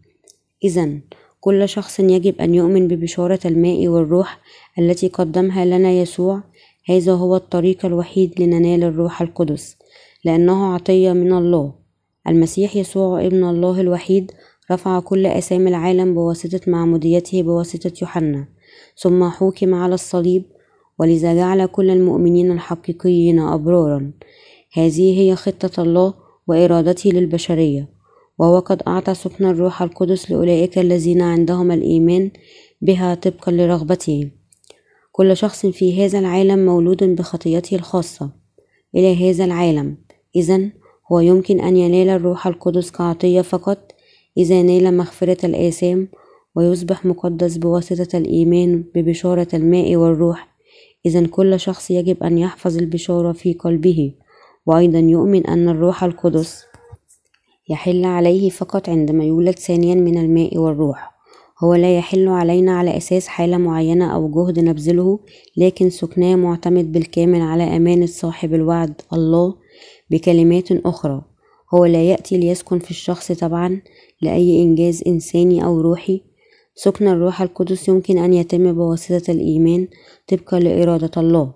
إذا 0.64 1.00
كل 1.40 1.70
شخص 1.70 2.00
يجب 2.00 2.42
أن 2.42 2.56
يؤمن 2.56 2.88
ببشارة 2.88 3.40
الماء 3.46 3.88
والروح 3.88 4.40
التي 4.80 5.08
قدمها 5.08 5.66
لنا 5.66 5.92
يسوع. 5.92 6.44
هذا 6.90 7.14
هو 7.14 7.36
الطريق 7.36 7.86
الوحيد 7.86 8.42
لننال 8.42 8.84
الروح 8.84 9.22
القدس. 9.22 9.75
لأنه 10.26 10.74
عطية 10.74 11.14
من 11.14 11.34
الله. 11.34 11.74
المسيح 12.28 12.76
يسوع 12.76 13.26
ابن 13.26 13.44
الله 13.44 13.82
الوحيد 13.82 14.32
رفع 14.72 15.00
كل 15.00 15.26
آثام 15.26 15.68
العالم 15.68 16.14
بواسطة 16.14 16.62
معموديته 16.68 17.42
بواسطة 17.42 17.92
يوحنا 18.02 18.48
ثم 18.98 19.30
حُكِم 19.30 19.74
على 19.74 19.94
الصليب 19.94 20.44
ولذا 21.00 21.36
جعل 21.36 21.66
كل 21.66 21.90
المؤمنين 21.90 22.52
الحقيقيين 22.52 23.40
أبرارا. 23.40 24.12
هذه 24.74 25.20
هي 25.20 25.36
خطة 25.36 25.84
الله 25.84 26.14
وإرادته 26.48 27.10
للبشرية. 27.10 27.90
وهو 28.40 28.60
قد 28.60 28.82
أعطى 28.88 29.14
سكن 29.14 29.46
الروح 29.46 29.82
القدس 29.82 30.32
لأولئك 30.32 30.78
الذين 30.80 31.22
عندهم 31.22 31.72
الإيمان 31.72 32.32
بها 32.82 33.16
طبقا 33.16 33.52
لرغبته. 33.52 34.32
كل 35.12 35.38
شخص 35.38 35.66
في 35.66 36.06
هذا 36.06 36.20
العالم 36.20 36.66
مولود 36.66 37.04
بخطيته 37.04 37.76
الخاصة 37.76 38.32
إلى 38.96 39.30
هذا 39.30 39.46
العالم. 39.46 40.05
إذا 40.36 40.70
هو 41.12 41.20
يمكن 41.20 41.60
أن 41.60 41.78
ينال 41.78 42.10
الروح 42.10 42.48
القدس 42.48 42.92
كعطية 42.92 43.42
فقط. 43.42 43.92
إذا 44.38 44.62
نال 44.62 44.98
مغفرة 44.98 45.46
الآثام 45.46 46.08
ويصبح 46.56 47.06
مقدس 47.06 47.58
بواسطة 47.58 48.18
الإيمان 48.18 48.84
ببشارة 48.96 49.48
الماء 49.54 49.96
والروح. 49.96 50.56
إذا 51.06 51.28
كل 51.28 51.60
شخص 51.60 51.92
يجب 51.92 52.24
أن 52.24 52.38
يحفظ 52.38 52.78
البشارة 52.78 53.32
في 53.32 53.54
قلبه. 53.54 54.14
وأيضا 54.66 55.00
يؤمن 55.00 55.48
أن 55.48 55.70
الروح 55.70 56.04
القدس 56.04 56.66
يحل 57.70 58.06
عليه 58.06 58.50
فقط 58.50 58.90
عندما 58.90 59.24
يولد 59.24 59.60
ثانيا 59.60 59.96
من 59.96 60.18
الماء 60.18 60.58
والروح. 60.58 61.16
هو 61.64 61.76
لا 61.76 61.98
يحل 61.98 62.28
علينا 62.28 62.78
على 62.78 62.98
أساس 62.98 63.28
حالة 63.28 63.58
معينة 63.58 64.16
أو 64.16 64.30
جهد 64.30 64.60
نبذله 64.60 65.20
لكن 65.58 65.90
سكناه 65.90 66.36
معتمد 66.36 66.92
بالكامل 66.92 67.42
على 67.42 67.64
أمانة 67.78 68.06
صاحب 68.06 68.54
الوعد 68.54 69.02
الله 69.14 69.56
بكلمات 70.10 70.72
أخرى. 70.72 71.22
هو 71.74 71.86
لا 71.86 72.04
يأتي 72.04 72.38
ليسكن 72.38 72.80
في 72.80 72.92
الشخص 72.92 73.32
طبعا 73.32 73.82
لأي 74.22 74.64
إنجاز 74.64 75.04
إنساني 75.08 75.66
أو 75.66 75.82
روحي. 75.82 76.22
سكن 76.76 77.08
الروح 77.08 77.42
القدس 77.42 77.88
يمكن 77.88 78.18
أن 78.18 78.34
يتم 78.34 78.74
بواسطة 78.74 79.32
الإيمان 79.32 79.88
طبقا 80.28 80.60
لإرادة 80.60 81.12
الله. 81.18 81.54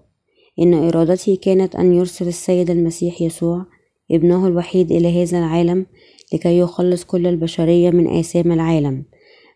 إن 0.60 0.74
إرادته 0.74 1.38
كانت 1.42 1.76
أن 1.76 1.94
يرسل 1.94 2.28
السيد 2.28 2.70
المسيح 2.70 3.22
يسوع 3.22 3.66
ابنه 4.12 4.48
الوحيد 4.48 4.92
إلى 4.92 5.24
هذا 5.24 5.38
العالم 5.38 5.86
لكي 6.34 6.60
يخلص 6.60 7.04
كل 7.04 7.28
البشرية 7.28 7.90
من 7.90 8.08
آثام 8.08 8.52
العالم. 8.52 9.06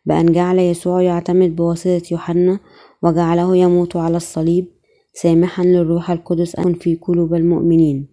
بأن 0.05 0.31
جعل 0.31 0.59
يسوع 0.59 1.01
يعتمد 1.01 1.55
بواسطة 1.55 2.01
يوحنا 2.12 2.59
وجعله 3.03 3.57
يموت 3.57 3.95
على 3.95 4.17
الصليب 4.17 4.67
سامحا 5.13 5.63
للروح 5.63 6.12
القدس 6.12 6.55
أن 6.55 6.73
في 6.73 6.95
قلوب 6.95 7.33
المؤمنين. 7.33 8.12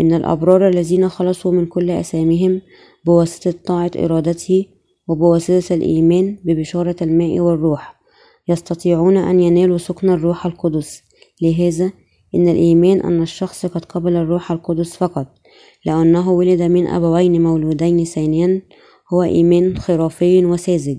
إن 0.00 0.14
الأبرار 0.14 0.68
الذين 0.68 1.08
خلصوا 1.08 1.52
من 1.52 1.66
كل 1.66 1.90
أثامهم 1.90 2.60
بواسطة 3.06 3.54
طاعة 3.64 3.90
إرادته 3.96 4.66
وبواسطة 5.08 5.74
الإيمان 5.74 6.38
ببشارة 6.44 6.96
الماء 7.02 7.40
والروح 7.40 8.00
يستطيعون 8.48 9.16
أن 9.16 9.40
ينالوا 9.40 9.78
سكن 9.78 10.10
الروح 10.10 10.46
القدس. 10.46 11.02
لهذا 11.42 11.92
إن 12.34 12.48
الإيمان 12.48 13.00
أن 13.00 13.22
الشخص 13.22 13.66
قد 13.66 13.84
قبل 13.84 14.16
الروح 14.16 14.52
القدس 14.52 14.96
فقط 14.96 15.26
لأنه 15.86 16.30
ولد 16.30 16.62
من 16.62 16.86
أبوين 16.86 17.42
مولودين 17.42 18.04
ثانيا 18.04 18.62
هو 19.12 19.22
إيمان 19.22 19.78
خرافي 19.78 20.44
وساذج. 20.46 20.98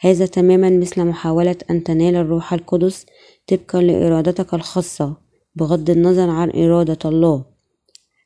هذا 0.00 0.26
تماما 0.26 0.70
مثل 0.70 1.04
محاولة 1.04 1.56
أن 1.70 1.84
تنال 1.84 2.16
الروح 2.16 2.52
القدس 2.52 3.06
طبقا 3.48 3.82
لإرادتك 3.82 4.54
الخاصة 4.54 5.16
بغض 5.54 5.90
النظر 5.90 6.30
عن 6.30 6.50
إرادة 6.50 6.98
الله. 7.04 7.53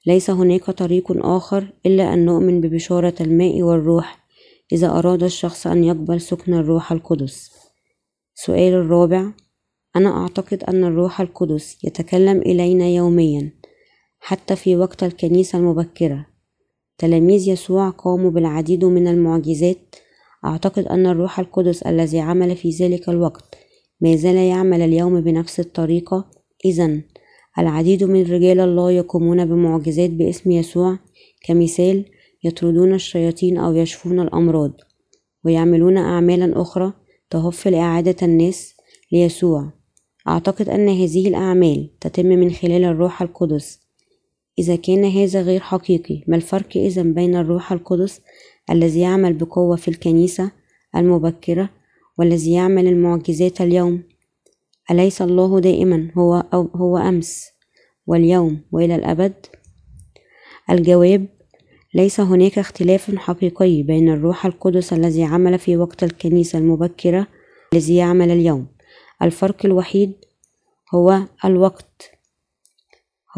ليس 0.06 0.30
هناك 0.30 0.70
طريق 0.70 1.26
آخر 1.26 1.72
إلا 1.87 2.14
أن 2.14 2.24
نؤمن 2.24 2.61
ببشارة 2.61 3.14
الماء 3.20 3.62
والروح 3.62 4.28
إذا 4.72 4.88
أراد 4.88 5.22
الشخص 5.22 5.66
أن 5.66 5.84
يقبل 5.84 6.20
سكن 6.20 6.54
الروح 6.54 6.92
القدس. 6.92 7.50
سؤال 8.34 8.72
الرابع 8.72 9.32
أنا 9.96 10.22
أعتقد 10.22 10.64
أن 10.64 10.84
الروح 10.84 11.20
القدس 11.20 11.84
يتكلم 11.84 12.38
إلينا 12.38 12.88
يوميا 12.88 13.52
حتى 14.20 14.56
في 14.56 14.76
وقت 14.76 15.02
الكنيسة 15.02 15.58
المبكرة. 15.58 16.26
تلاميذ 16.98 17.48
يسوع 17.48 17.90
قاموا 17.90 18.30
بالعديد 18.30 18.84
من 18.84 19.08
المعجزات. 19.08 19.94
أعتقد 20.44 20.87
أن 20.87 21.06
الروح 21.06 21.38
القدس 21.40 21.82
الذي 21.82 22.20
عمل 22.20 22.56
في 22.56 22.70
ذلك 22.70 23.08
الوقت 23.08 23.54
ما 24.00 24.16
زال 24.16 24.37
يعمل 24.37 24.80
اليوم 24.82 25.20
بنفس 25.20 25.61
الطريقة. 25.61 26.30
إذا 26.64 27.00
العديد 27.59 28.05
من 28.05 28.23
رجال 28.23 28.61
الله 28.61 28.90
يقومون 28.90 29.44
بمعجزات 29.44 30.11
باسم 30.11 30.51
يسوع 30.51 30.99
كمثال 31.44 32.05
يطردون 32.44 32.94
الشياطين 32.94 33.59
أو 33.59 33.75
يشفون 33.75 34.21
الأمراض 34.21 34.73
ويعملون 35.44 35.97
أعمالا 35.97 36.62
أخرى 36.62 36.92
تهف 37.31 37.68
لإعادة 37.68 38.16
الناس 38.23 38.75
ليسوع. 39.12 39.73
أعتقد 40.29 40.68
أن 40.68 40.88
هذه 40.88 41.29
الأعمال 41.29 41.90
تتم 42.01 42.27
من 42.27 42.51
خلال 42.51 42.85
الروح 42.85 43.23
القدس. 43.23 43.81
إذا 44.59 44.77
كان 44.77 45.05
هذا 45.05 45.42
غير 45.42 45.61
حقيقي 45.61 46.23
ما 46.27 46.37
الفرق 46.37 46.77
إذا 46.77 47.03
بين 47.03 47.37
الروح 47.37 47.73
القدس 47.73 48.21
الذي 48.71 49.01
يعمل 49.01 49.33
بقوة 49.33 49.77
في 49.77 49.88
الكنيسة 49.88 50.51
المبكرة 50.97 51.71
والذي 52.18 52.53
يعمل 52.53 52.87
المعجزات 52.87 53.61
اليوم؟ 53.61 54.03
أليس 54.90 55.22
الله 55.22 55.61
دائما؟ 55.61 56.11
هو 56.18 56.44
أو 56.55 56.70
هو 56.74 56.98
أمس 56.98 57.48
واليوم 58.07 58.61
وإلى 58.72 58.94
الأبد؟ 58.94 59.35
الجواب 60.70 61.27
ليس 61.94 62.20
هناك 62.20 62.59
اختلاف 62.59 63.14
حقيقي 63.14 63.83
بين 63.83 64.09
الروح 64.09 64.46
القدس 64.46 64.92
الذي 64.92 65.24
عمل 65.24 65.59
في 65.59 65.77
وقت 65.77 66.05
الكنيسة 66.05 66.59
المبكرة 66.59 67.27
الذي 67.72 67.96
يعمل 67.96 68.31
اليوم. 68.31 68.66
الفرق 69.22 69.66
الوحيد 69.66 70.12
هو 70.94 71.20
الوقت. 71.44 72.11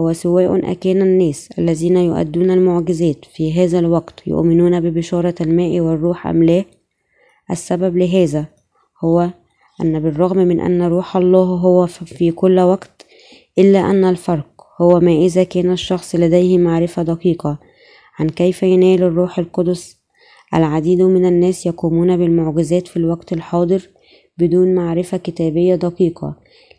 هو 0.00 0.12
سواء 0.12 0.72
أكان 0.72 1.02
الناس 1.02 1.48
الذين 1.58 1.96
يؤدون 1.96 2.50
المعجزات 2.50 3.24
في 3.24 3.52
هذا 3.52 3.78
الوقت 3.78 4.26
يؤمنون 4.26 4.80
ببشارة 4.80 5.34
الماء 5.40 5.80
والروح 5.80 6.26
أم 6.26 6.44
لا؟ 6.44 6.64
السبب 7.50 7.96
لهذا 7.96 8.46
هو 9.04 9.30
أن 9.80 10.00
بالرغم 10.00 10.36
من 10.36 10.60
أن 10.60 10.82
روح 10.82 11.16
الله 11.16 11.44
هو 11.44 11.86
في 11.86 12.30
كل 12.30 12.60
وقت 12.60 13.06
إلا 13.58 13.90
أن 13.90 14.04
الفرق 14.04 14.66
هو 14.80 15.00
ما 15.00 15.12
إذا 15.12 15.44
كان 15.44 15.72
الشخص 15.72 16.14
لديه 16.14 16.58
معرفة 16.58 17.02
دقيقة 17.02 17.58
عن 18.18 18.28
كيف 18.28 18.62
ينال 18.62 19.02
الروح 19.02 19.38
القدس 19.38 19.96
العديد 20.54 21.02
من 21.02 21.26
الناس 21.26 21.66
يقومون 21.66 22.16
بالمعجزات 22.16 22.88
في 22.88 22.96
الوقت 22.96 23.32
الحاضر 23.32 23.88
بدون 24.38 24.74
معرفة 24.74 25.16
كتابية 25.16 25.74
دقيقة 25.74 26.36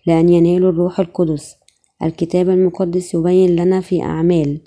لأن 0.07 0.29
ينالوا 0.29 0.69
الروح 0.69 0.99
القدس. 0.99 1.55
الكتاب 2.03 2.49
المقدس 2.49 3.13
يبين 3.13 3.55
لنا 3.55 3.81
في 3.81 4.01
أعمال 4.01 4.61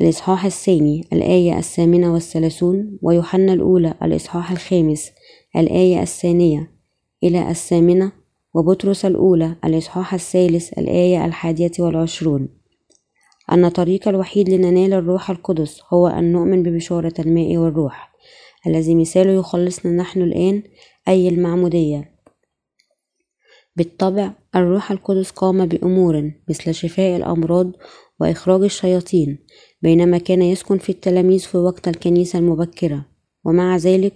الإصحاح 0.00 0.44
الثاني 0.44 1.08
الآية 1.12 1.58
الثامنة 1.58 2.12
والثلاثون 2.12 2.98
ويوحنا 3.02 3.52
الأولى 3.52 3.94
الإصحاح 4.02 4.50
الخامس 4.50 5.10
الآية 5.56 6.02
الثانية 6.02 6.73
إلى 7.24 7.50
الثامنة 7.50 8.12
وبطرس 8.54 9.04
الأولى 9.04 9.56
الإصحاح 9.64 10.14
الثالث 10.14 10.78
الآية 10.78 11.24
الحادية 11.24 11.70
والعشرون. 11.78 12.48
أن 13.52 13.64
الطريق 13.64 14.08
الوحيد 14.08 14.48
لننال 14.48 14.92
الروح 14.92 15.30
القدس 15.30 15.80
هو 15.92 16.06
أن 16.06 16.32
نؤمن 16.32 16.62
ببشارة 16.62 17.14
الماء 17.18 17.56
والروح 17.56 18.14
الذي 18.66 18.94
مثاله 18.94 19.32
يخلصنا 19.32 19.92
نحن 19.92 20.22
الآن 20.22 20.62
أي 21.08 21.28
المعمودية. 21.28 22.14
بالطبع 23.76 24.32
الروح 24.56 24.90
القدس 24.90 25.30
قام 25.30 25.66
بأمور 25.66 26.32
مثل 26.48 26.74
شفاء 26.74 27.16
الأمراض 27.16 27.72
وإخراج 28.20 28.62
الشياطين 28.62 29.38
بينما 29.82 30.18
كان 30.18 30.42
يسكن 30.42 30.78
في 30.78 30.90
التلاميذ 30.90 31.38
في 31.38 31.58
وقت 31.58 31.88
الكنيسة 31.88 32.38
المبكرة 32.38 33.06
ومع 33.44 33.76
ذلك 33.76 34.14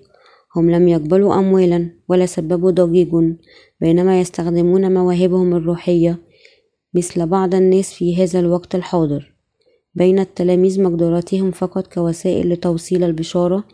هم 0.57 0.71
لم 0.71 0.89
يقبلوا 0.89 1.35
أموالا 1.35 1.91
ولا 2.09 2.27
سببوا 2.27 2.71
ضجيج 2.71 3.09
بينما 3.81 4.21
يستخدمون 4.21 4.95
مواهبهم 4.95 5.57
الروحية 5.57 6.19
مثل 6.95 7.27
بعض 7.27 7.55
الناس 7.55 7.93
في 7.93 8.17
هذا 8.17 8.41
الوقت 8.41 8.75
الحاضر. 8.75 9.35
بين 9.95 10.19
التلاميذ 10.19 10.83
مقدراتهم 10.83 11.51
فقط 11.51 11.95
كوسائل 11.95 12.49
لتوصيل 12.53 13.05
البشارة 13.05 13.65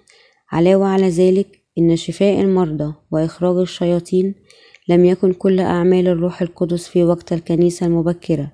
علاوة 0.53 0.87
على 0.87 1.09
ذلك 1.09 1.47
إن 1.79 1.97
شفاء 1.97 2.41
المرضى 2.41 2.95
وإخراج 3.11 3.57
الشياطين 3.57 4.35
لم 4.89 5.05
يكن 5.05 5.33
كل 5.33 5.61
أعمال 5.61 6.09
الروح 6.09 6.43
القدس 6.43 6.89
في 6.89 7.05
وقت 7.05 7.33
الكنيسة 7.33 7.87
المبكرة 7.87 8.53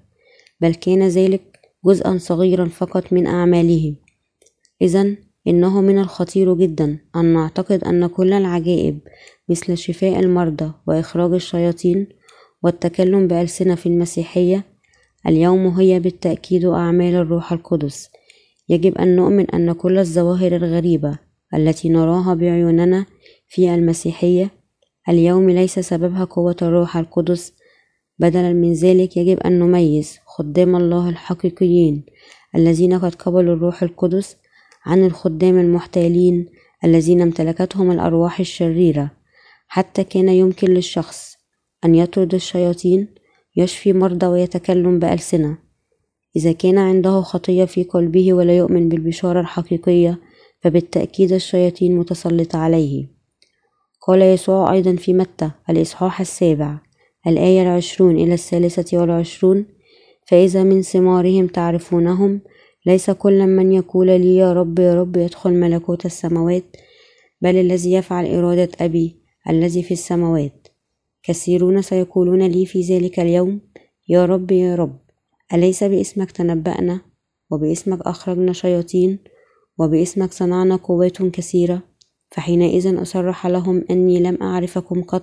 بل 0.61 0.75
كان 0.75 1.09
ذلك 1.09 1.43
جزءا 1.87 2.19
صغيرا 2.19 2.65
فقط 2.65 3.13
من 3.13 3.27
أعماله 3.27 3.95
إذا 4.83 5.17
إنه 5.47 5.81
من 5.81 5.99
الخطير 5.99 6.55
جدا 6.55 6.99
أن 7.17 7.25
نعتقد 7.25 7.85
أن 7.85 8.07
كل 8.07 8.33
العجائب 8.33 8.99
مثل 9.49 9.77
شفاء 9.77 10.21
المرضى 10.21 10.73
وإخراج 10.87 11.33
الشياطين 11.33 12.09
والتكلم 12.63 13.27
بألسنة 13.27 13.75
في 13.75 13.87
المسيحية 13.87 14.65
اليوم 15.27 15.67
هي 15.67 16.01
بالتأكيد 16.01 16.65
أعمال 16.65 17.15
الروح 17.15 17.53
القدس. 17.53 18.11
يجب 18.69 18.99
أن 18.99 19.17
نؤمن 19.17 19.51
أن 19.51 19.73
كل 19.73 19.99
الظواهر 19.99 20.57
الغريبة 20.57 21.19
التي 21.55 21.89
نراها 21.89 22.35
بعيوننا 22.35 23.07
في 23.49 23.75
المسيحية 23.75 24.51
اليوم 25.09 25.51
ليس 25.51 25.79
سببها 25.79 26.25
قوة 26.25 26.57
الروح 26.63 26.97
القدس. 26.97 27.53
بدلا 28.19 28.53
من 28.53 28.73
ذلك 28.73 29.17
يجب 29.17 29.41
أن 29.41 29.59
نميز 29.59 30.19
خدام 30.27 30.77
الله 30.77 31.09
الحقيقيين 31.09 32.05
الذين 32.57 32.99
قد 32.99 33.15
قبلوا 33.15 33.55
الروح 33.55 33.83
القدس 33.83 34.37
عن 34.87 35.05
الخدام 35.05 35.59
المحتالين 35.59 36.47
الذين 36.85 37.21
امتلكتهم 37.21 37.91
الأرواح 37.91 38.41
الشريرة 38.41 39.11
حتى 39.69 40.05
كان 40.05 40.29
يمكن 40.29 40.69
للشخص 40.69 41.37
أن 41.85 41.95
يطرد 41.95 42.35
الشياطين 42.35 43.09
يشفي 43.57 43.93
مرضى 43.93 44.27
ويتكلم 44.27 44.99
بألسنة. 44.99 45.59
إذا 46.37 46.53
كان 46.53 46.79
عنده 46.79 47.21
خطية 47.21 47.65
في 47.65 47.85
قلبه 47.85 48.33
ولا 48.33 48.57
يؤمن 48.57 48.89
بالبشارة 48.89 49.41
الحقيقية 49.41 50.19
فبالتأكيد 50.61 51.33
الشياطين 51.33 51.99
متسلطة 51.99 52.59
عليه. 52.59 53.07
قال 54.07 54.23
يسوع 54.23 54.73
أيضا 54.73 54.97
في 54.97 55.13
متى 55.13 55.51
الإصحاح 55.71 56.21
السابع 56.21 56.79
الآية 57.27 57.63
العشرون 57.63 58.17
إلى 58.17 58.35
الثالثة 58.35 58.99
والعشرون 58.99 59.67
فإذا 60.27 60.63
من 60.63 60.83
ثمارهم 60.83 61.47
تعرفونهم 61.47 62.41
ليس 62.87 63.11
كل 63.11 63.47
من 63.47 63.73
يقول 63.73 64.07
لي 64.07 64.37
يا 64.37 64.53
رب 64.53 64.79
يا 64.79 64.95
رب 64.95 65.17
يدخل 65.17 65.53
ملكوت 65.53 66.07
السماوات 66.07 66.77
بل 67.43 67.57
الذي 67.57 67.93
يفعل 67.93 68.27
إرادة 68.27 68.69
أبي 68.81 69.17
الذي 69.49 69.83
في 69.83 69.91
السماوات. 69.91 70.69
كثيرون 71.23 71.83
سيقولون 71.83 72.43
لي 72.43 72.67
في 72.67 72.81
ذلك 72.81 73.21
اليوم 73.21 73.61
يا 74.09 74.25
رب 74.25 74.51
يا 74.51 74.75
رب 74.75 74.99
أليس 75.55 75.85
باسمك 75.85 76.31
تنبأنا؟ 76.31 77.01
وباسمك 77.51 78.01
أخرجنا 78.01 78.53
شياطين؟ 78.53 79.19
وباسمك 79.79 80.33
صنعنا 80.33 80.77
قوات 80.77 81.23
كثيرة؟ 81.23 81.83
فحينئذ 82.31 83.03
أصرح 83.03 83.47
لهم 83.47 83.85
أني 83.91 84.21
لم 84.21 84.43
أعرفكم 84.43 85.03
قط. 85.03 85.23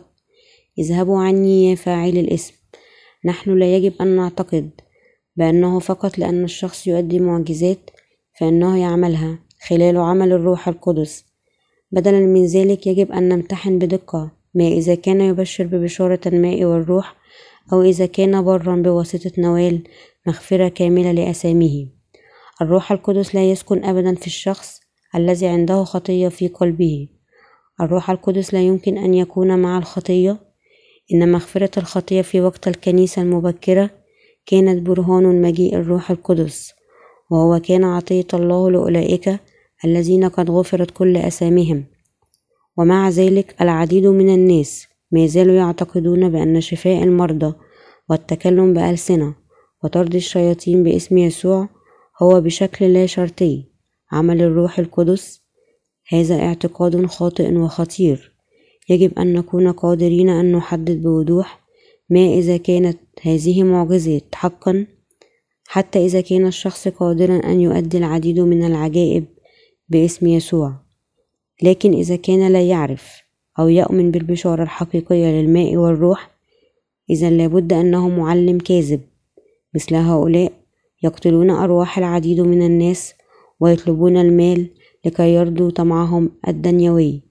اذهبوا 0.80 1.20
عني 1.20 1.70
يا 1.70 1.76
فاعل 1.76 2.18
الاسم. 2.18 2.54
نحن 3.26 3.60
لا 3.60 3.76
يجب 3.76 3.94
أن 4.02 4.08
نعتقد. 4.08 4.70
بأنه 5.38 5.80
فقط 5.80 6.18
لأن 6.18 6.44
الشخص 6.44 6.88
يؤدي 6.88 7.20
معجزات 7.20 7.90
فإنه 8.40 8.82
يعملها 8.82 9.40
خلال 9.68 9.98
عمل 9.98 10.32
الروح 10.32 10.68
القدس. 10.68 11.26
بدلا 11.92 12.20
من 12.20 12.46
ذلك 12.46 12.88
يجب 12.88 13.12
أن 13.12 13.30
نمتحن 13.30 13.80
بدقة 13.80 14.32
ما 14.56 14.68
إذا 14.68 14.96
كان 14.96 15.22
يبشر 15.22 15.64
ببشارة 15.64 16.20
الماء 16.26 16.64
والروح 16.64 17.16
أو 17.74 17.82
إذا 17.82 18.06
كان 18.06 18.42
برا 18.44 18.76
بواسطة 18.76 19.32
نوال 19.38 19.84
مغفرة 20.28 20.68
كاملة 20.68 21.12
لأساميه. 21.12 21.88
الروح 22.62 22.92
القدس 22.92 23.36
لا 23.36 23.52
يسكن 23.52 23.84
أبدا 23.86 24.16
في 24.16 24.28
الشخص 24.28 24.80
الذي 25.16 25.48
عنده 25.48 25.84
خطية 25.84 26.28
في 26.28 26.48
قلبه. 26.48 27.08
الروح 27.82 28.10
القدس 28.10 28.54
لا 28.54 28.62
يمكن 28.62 28.98
أن 28.98 29.14
يكون 29.14 29.60
مع 29.60 29.78
الخطية 29.78 30.38
إن 31.14 31.32
مغفرة 31.32 31.72
الخطية 31.78 32.22
في 32.22 32.42
وقت 32.42 32.68
الكنيسة 32.68 33.22
المبكرة 33.22 33.90
كانت 34.48 34.88
برهان 34.88 35.42
مجيء 35.42 35.76
الروح 35.76 36.12
القدس 36.12 36.74
وهو 37.30 37.60
كان 37.60 37.84
عطية 37.84 38.28
الله 38.34 38.72
لأولئك 38.72 39.40
الذين 39.86 40.30
قد 40.30 40.50
غفرت 40.52 40.92
كل 40.92 41.18
أسامهم. 41.18 41.86
ومع 42.78 43.10
ذلك 43.10 43.56
العديد 43.62 44.06
من 44.06 44.34
الناس 44.34 44.88
ما 45.12 45.26
زالوا 45.26 45.56
يعتقدون 45.56 46.30
بأن 46.30 46.62
شفاء 46.62 47.04
المرضى 47.04 47.54
والتكلم 48.10 48.74
بألسنة 48.74 49.36
وطرد 49.84 50.16
الشياطين 50.16 50.84
باسم 50.84 51.18
يسوع 51.18 51.70
هو 52.22 52.42
بشكل 52.42 52.94
لا 52.94 53.06
شرطي 53.06 53.66
عمل 54.12 54.42
الروح 54.42 54.80
القدس. 54.80 55.42
هذا 56.10 56.40
اعتقاد 56.40 57.06
خاطئ 57.06 57.54
وخطير. 57.54 58.32
يجب 58.90 59.20
أن 59.20 59.34
نكون 59.34 59.72
قادرين 59.72 60.30
أن 60.30 60.52
نحدد 60.52 61.02
بوضوح 61.02 61.60
ما 62.10 62.26
إذا 62.34 62.58
كانت 62.58 63.07
هذه 63.22 63.64
معجزات 63.64 64.36
حقا. 64.36 64.86
حتى 65.68 66.06
إذا 66.06 66.22
كان 66.22 66.48
الشخص 66.48 66.88
قادرا 66.88 67.36
أن 67.36 67.62
يؤدي 67.62 67.98
العديد 67.98 68.40
من 68.40 68.64
العجائب 68.64 69.26
باسم 69.90 70.28
يسوع. 70.28 70.74
لكن 71.64 71.94
إذا 71.94 72.16
كان 72.16 72.52
لا 72.52 72.62
يعرف 72.62 73.22
أو 73.60 73.68
يؤمن 73.68 74.12
بالبشارة 74.12 74.64
الحقيقية 74.64 75.28
للماء 75.28 75.76
والروح 75.76 76.32
إذا 77.10 77.30
لابد 77.30 77.74
أنه 77.74 78.10
معلم 78.10 78.58
كاذب. 78.58 79.02
مثل 79.76 79.96
هؤلاء 79.96 80.52
يقتلون 81.04 81.50
أرواح 81.50 81.98
العديد 81.98 82.42
من 82.42 82.62
الناس 82.62 83.14
ويطلبون 83.60 84.18
المال 84.18 84.70
لكي 85.06 85.34
يرضوا 85.34 85.72
طمعهم 85.72 86.32
الدنيوي. 86.48 87.22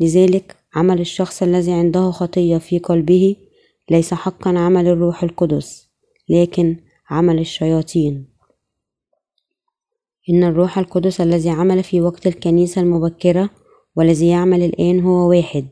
لذلك 0.00 0.56
عمل 0.74 1.00
الشخص 1.00 1.42
الذي 1.42 1.72
عنده 1.72 2.10
خطية 2.10 2.58
في 2.58 2.78
قلبه 2.78 3.36
ليس 3.92 4.14
حقا 4.14 4.58
عمل 4.58 4.88
الروح 4.88 5.22
القدس 5.22 5.88
لكن 6.28 6.76
عمل 7.10 7.38
الشياطين. 7.38 8.28
إن 10.30 10.44
الروح 10.44 10.78
القدس 10.78 11.20
الذي 11.20 11.50
عمل 11.50 11.82
في 11.82 12.00
وقت 12.00 12.26
الكنيسة 12.26 12.80
المبكرة 12.80 13.50
والذي 13.96 14.28
يعمل 14.28 14.62
الآن 14.62 15.00
هو 15.00 15.28
واحد 15.28 15.66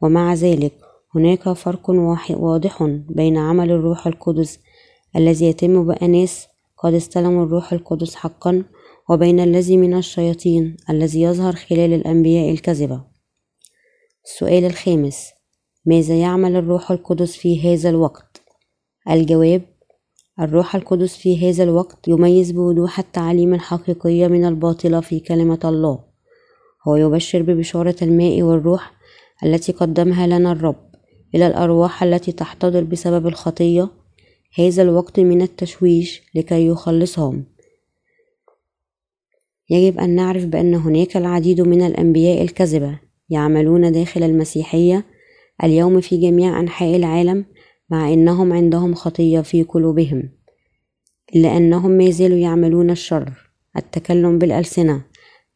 ومع 0.00 0.34
ذلك 0.34 0.72
هناك 1.14 1.52
فرق 1.52 1.90
واضح 2.30 2.82
بين 3.08 3.36
عمل 3.38 3.70
الروح 3.70 4.06
القدس 4.06 4.60
الذي 5.16 5.46
يتم 5.46 5.86
بأناس 5.86 6.46
قد 6.78 6.94
استلموا 6.94 7.44
الروح 7.44 7.72
القدس 7.72 8.14
حقا 8.14 8.64
وبين 9.10 9.40
الذي 9.40 9.76
من 9.76 9.94
الشياطين 9.94 10.76
الذي 10.90 11.22
يظهر 11.22 11.52
خلال 11.52 11.92
الأنبياء 11.92 12.50
الكذبة. 12.50 13.04
السؤال 14.24 14.64
الخامس 14.64 15.33
ماذا 15.86 16.14
يعمل 16.14 16.56
الروح 16.56 16.90
القدس 16.90 17.36
في 17.36 17.74
هذا 17.74 17.90
الوقت؟ 17.90 18.42
الجواب 19.10 19.62
الروح 20.40 20.74
القدس 20.74 21.16
في 21.16 21.50
هذا 21.50 21.62
الوقت 21.64 22.08
يميز 22.08 22.50
بوضوح 22.50 22.98
التعاليم 22.98 23.54
الحقيقية 23.54 24.26
من 24.26 24.44
الباطلة 24.44 25.00
في 25.00 25.20
كلمة 25.20 25.58
الله. 25.64 26.04
هو 26.88 26.96
يبشر 26.96 27.42
ببشارة 27.42 27.96
الماء 28.02 28.42
والروح 28.42 28.92
التي 29.44 29.72
قدمها 29.72 30.26
لنا 30.26 30.52
الرب 30.52 30.90
إلى 31.34 31.46
الأرواح 31.46 32.02
التي 32.02 32.32
تحتضر 32.32 32.84
بسبب 32.84 33.26
الخطية. 33.26 33.88
هذا 34.58 34.82
الوقت 34.82 35.20
من 35.20 35.42
التشويش 35.42 36.22
لكي 36.34 36.66
يخلصهم. 36.66 37.44
يجب 39.70 39.98
أن 39.98 40.10
نعرف 40.10 40.44
بأن 40.44 40.74
هناك 40.74 41.16
العديد 41.16 41.60
من 41.60 41.82
الأنبياء 41.82 42.42
الكذبة 42.42 43.00
يعملون 43.28 43.92
داخل 43.92 44.22
المسيحية 44.22 45.13
اليوم 45.62 46.00
في 46.00 46.16
جميع 46.16 46.60
أنحاء 46.60 46.96
العالم 46.96 47.44
مع 47.90 48.12
أنهم 48.12 48.52
عندهم 48.52 48.94
خطية 48.94 49.40
في 49.40 49.62
قلوبهم 49.62 50.30
إلا 51.36 51.56
أنهم 51.56 51.90
ما 51.90 52.10
زالوا 52.10 52.38
يعملون 52.38 52.90
الشر 52.90 53.50
التكلم 53.76 54.38
بالألسنة 54.38 55.04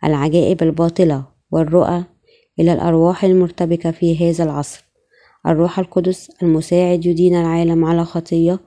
العجائب 0.05 0.63
الباطلة 0.63 1.25
والرؤى 1.51 2.05
إلى 2.61 2.73
الأرواح 2.73 3.25
المرتبكة 3.25 3.91
في 3.91 4.31
هذا 4.31 4.45
العصر. 4.45 4.85
الروح 5.47 5.79
القدس 5.79 6.31
المساعد 6.43 7.07
يدين 7.07 7.35
العالم 7.35 7.85
على 7.85 8.05
خطية 8.05 8.61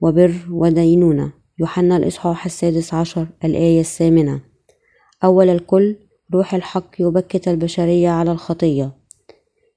وبر 0.00 0.34
ودينونة. 0.50 1.32
يوحنا 1.58 1.96
الإصحاح 1.96 2.44
السادس 2.44 2.94
عشر 2.94 3.26
الآية 3.44 3.80
الثامنة. 3.80 4.40
أول 5.24 5.48
الكل 5.48 5.96
روح 6.34 6.54
الحق 6.54 6.90
يبكت 7.00 7.48
البشرية 7.48 8.08
على 8.08 8.32
الخطية. 8.32 8.97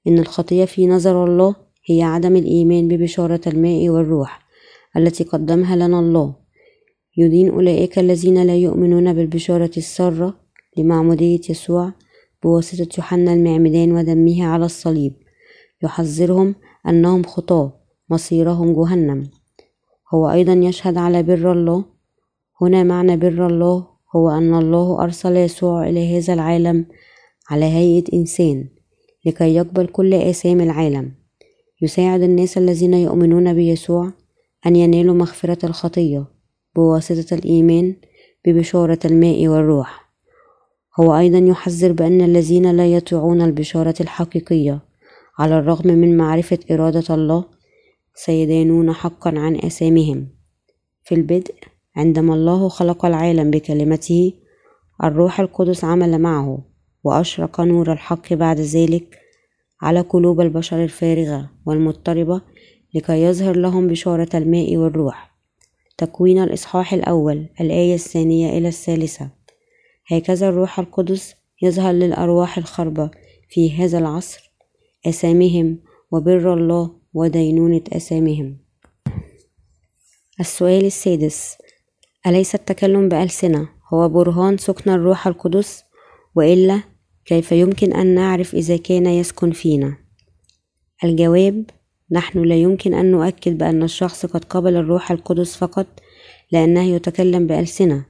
إن 0.06 0.18
الخطية 0.18 0.64
في 0.64 0.86
نظر 0.86 1.24
الله 1.24 1.54
هي 1.86 2.02
عدم 2.02 2.36
الإيمان 2.36 2.88
ببشارة 2.88 3.40
الماء 3.46 3.88
والروح 3.88 4.42
التي 4.96 5.24
قدمها 5.24 5.76
لنا 5.76 6.00
الله. 6.00 6.34
يدين 7.16 7.48
أولئك 7.48 7.98
الذين 7.98 8.42
لا 8.42 8.56
يؤمنون 8.56 9.14
بالبشارة 9.14 9.70
السارة 9.76 10.34
لمعمودية 10.76 11.40
يسوع 11.50 11.92
بواسطة 12.42 12.88
يوحنا 12.98 13.32
المعمدان 13.32 13.92
ودمه 13.92 14.44
على 14.46 14.64
الصليب. 14.64 15.12
يحذرهم 15.82 16.54
أنهم 16.88 17.22
خطاة 17.22 17.72
مصيرهم 18.10 18.72
جهنم. 18.72 19.30
هو 20.14 20.30
أيضا 20.30 20.52
يشهد 20.52 20.96
على 20.96 21.22
بر 21.22 21.52
الله. 21.52 21.84
هنا 22.60 22.82
معنى 22.82 23.16
بر 23.16 23.46
الله 23.46 23.86
هو 24.16 24.30
أن 24.30 24.54
الله 24.54 25.02
أرسل 25.02 25.36
يسوع 25.36 25.88
إلى 25.88 26.18
هذا 26.18 26.34
العالم 26.34 26.86
على 27.50 27.64
هيئة 27.64 28.04
إنسان. 28.12 28.68
لكي 29.24 29.54
يقبل 29.54 29.86
كل 29.86 30.14
آثام 30.14 30.60
العالم. 30.60 31.12
يساعد 31.82 32.22
الناس 32.22 32.58
الذين 32.58 32.94
يؤمنون 32.94 33.54
بيسوع 33.54 34.10
أن 34.66 34.76
ينالوا 34.76 35.14
مغفرة 35.14 35.66
الخطية 35.66 36.24
بواسطة 36.76 37.34
الإيمان 37.34 37.96
ببشارة 38.46 38.98
الماء 39.04 39.48
والروح. 39.48 40.12
هو 41.00 41.16
أيضا 41.18 41.38
يحذر 41.38 41.92
بأن 41.92 42.20
الذين 42.20 42.76
لا 42.76 42.86
يطيعون 42.86 43.42
البشارة 43.42 43.94
الحقيقية 44.00 44.80
على 45.38 45.58
الرغم 45.58 45.86
من 45.86 46.16
معرفة 46.16 46.58
إرادة 46.70 47.14
الله 47.14 47.44
سيدانون 48.14 48.92
حقا 48.92 49.38
عن 49.38 49.56
آثامهم. 49.56 50.28
في 51.04 51.14
البدء 51.14 51.54
عندما 51.96 52.34
الله 52.34 52.68
خلق 52.68 53.04
العالم 53.04 53.50
بكلمته 53.50 54.32
الروح 55.04 55.40
القدس 55.40 55.84
عمل 55.84 56.18
معه. 56.18 56.71
وأشرق 57.04 57.60
نور 57.60 57.92
الحق 57.92 58.32
بعد 58.32 58.60
ذلك 58.60 59.18
على 59.82 60.00
قلوب 60.00 60.40
البشر 60.40 60.84
الفارغة 60.84 61.50
والمضطربة 61.66 62.40
لكي 62.94 63.22
يظهر 63.22 63.56
لهم 63.56 63.88
بشارة 63.88 64.28
الماء 64.34 64.76
والروح. 64.76 65.32
تكوين 65.98 66.42
الإصحاح 66.42 66.92
الأول 66.92 67.48
الآية 67.60 67.94
الثانية 67.94 68.58
إلى 68.58 68.68
الثالثة. 68.68 69.30
هكذا 70.06 70.48
الروح 70.48 70.78
القدس 70.78 71.34
يظهر 71.62 71.92
للأرواح 71.92 72.58
الخربة 72.58 73.10
في 73.48 73.72
هذا 73.76 73.98
العصر 73.98 74.52
أسامهم 75.06 75.78
وبر 76.10 76.54
الله 76.54 76.90
ودينونة 77.14 77.82
أسامهم. 77.92 78.58
السؤال 80.40 80.84
السادس 80.84 81.56
أليس 82.26 82.54
التكلم 82.54 83.08
بألسنة 83.08 83.68
هو 83.94 84.08
برهان 84.08 84.58
سكن 84.58 84.90
الروح 84.90 85.26
القدس؟ 85.26 85.84
وإلا 86.34 86.82
كيف 87.26 87.52
يمكن 87.52 87.92
أن 87.92 88.14
نعرف 88.14 88.54
إذا 88.54 88.76
كان 88.76 89.06
يسكن 89.06 89.52
فينا؟ 89.52 89.96
الجواب 91.04 91.64
نحن 92.10 92.42
لا 92.42 92.54
يمكن 92.54 92.94
أن 92.94 93.10
نؤكد 93.10 93.58
بأن 93.58 93.82
الشخص 93.82 94.26
قد 94.26 94.44
قبل 94.44 94.76
الروح 94.76 95.10
القدس 95.10 95.56
فقط 95.56 95.86
لأنه 96.52 96.82
يتكلم 96.82 97.46
بألسنة. 97.46 98.04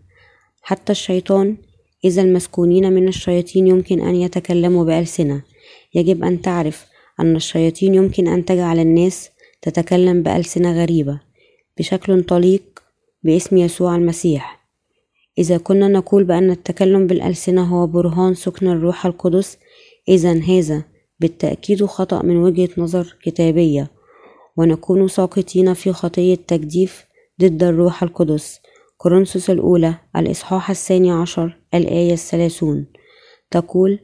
حتى 0.62 0.92
الشيطان 0.92 1.56
إذا 2.04 2.22
المسكونين 2.22 2.92
من 2.92 3.08
الشياطين 3.08 3.66
يمكن 3.66 4.00
أن 4.00 4.14
يتكلموا 4.14 4.84
بألسنة. 4.84 5.42
يجب 5.94 6.24
أن 6.24 6.42
تعرف 6.42 6.86
أن 7.20 7.36
الشياطين 7.36 7.94
يمكن 7.94 8.28
أن 8.28 8.44
تجعل 8.44 8.78
الناس 8.78 9.30
تتكلم 9.62 10.22
بألسنة 10.22 10.82
غريبة 10.82 11.20
بشكل 11.78 12.22
طليق 12.24 12.62
باسم 13.22 13.56
يسوع 13.56 13.96
المسيح. 13.96 14.61
إذا 15.38 15.58
كنا 15.58 15.88
نقول 15.88 16.24
بأن 16.24 16.50
التكلم 16.50 17.06
بالألسنة 17.06 17.62
هو 17.62 17.86
برهان 17.86 18.34
سكن 18.34 18.68
الروح 18.68 19.06
القدس 19.06 19.58
إذا 20.08 20.40
هذا 20.40 20.84
بالتأكيد 21.20 21.84
خطأ 21.84 22.22
من 22.22 22.36
وجهة 22.36 22.68
نظر 22.78 23.16
كتابية 23.22 23.90
ونكون 24.56 25.08
ساقطين 25.08 25.74
في 25.74 25.92
خطية 25.92 26.34
تجديف 26.34 27.04
ضد 27.40 27.62
الروح 27.62 28.02
القدس. 28.02 28.60
كورنثوس 28.96 29.50
الأولى 29.50 29.94
الإصحاح 30.16 30.70
الثاني 30.70 31.10
عشر 31.10 31.58
الآية 31.74 32.12
الثلاثون. 32.12 32.86
تقول 33.50 33.98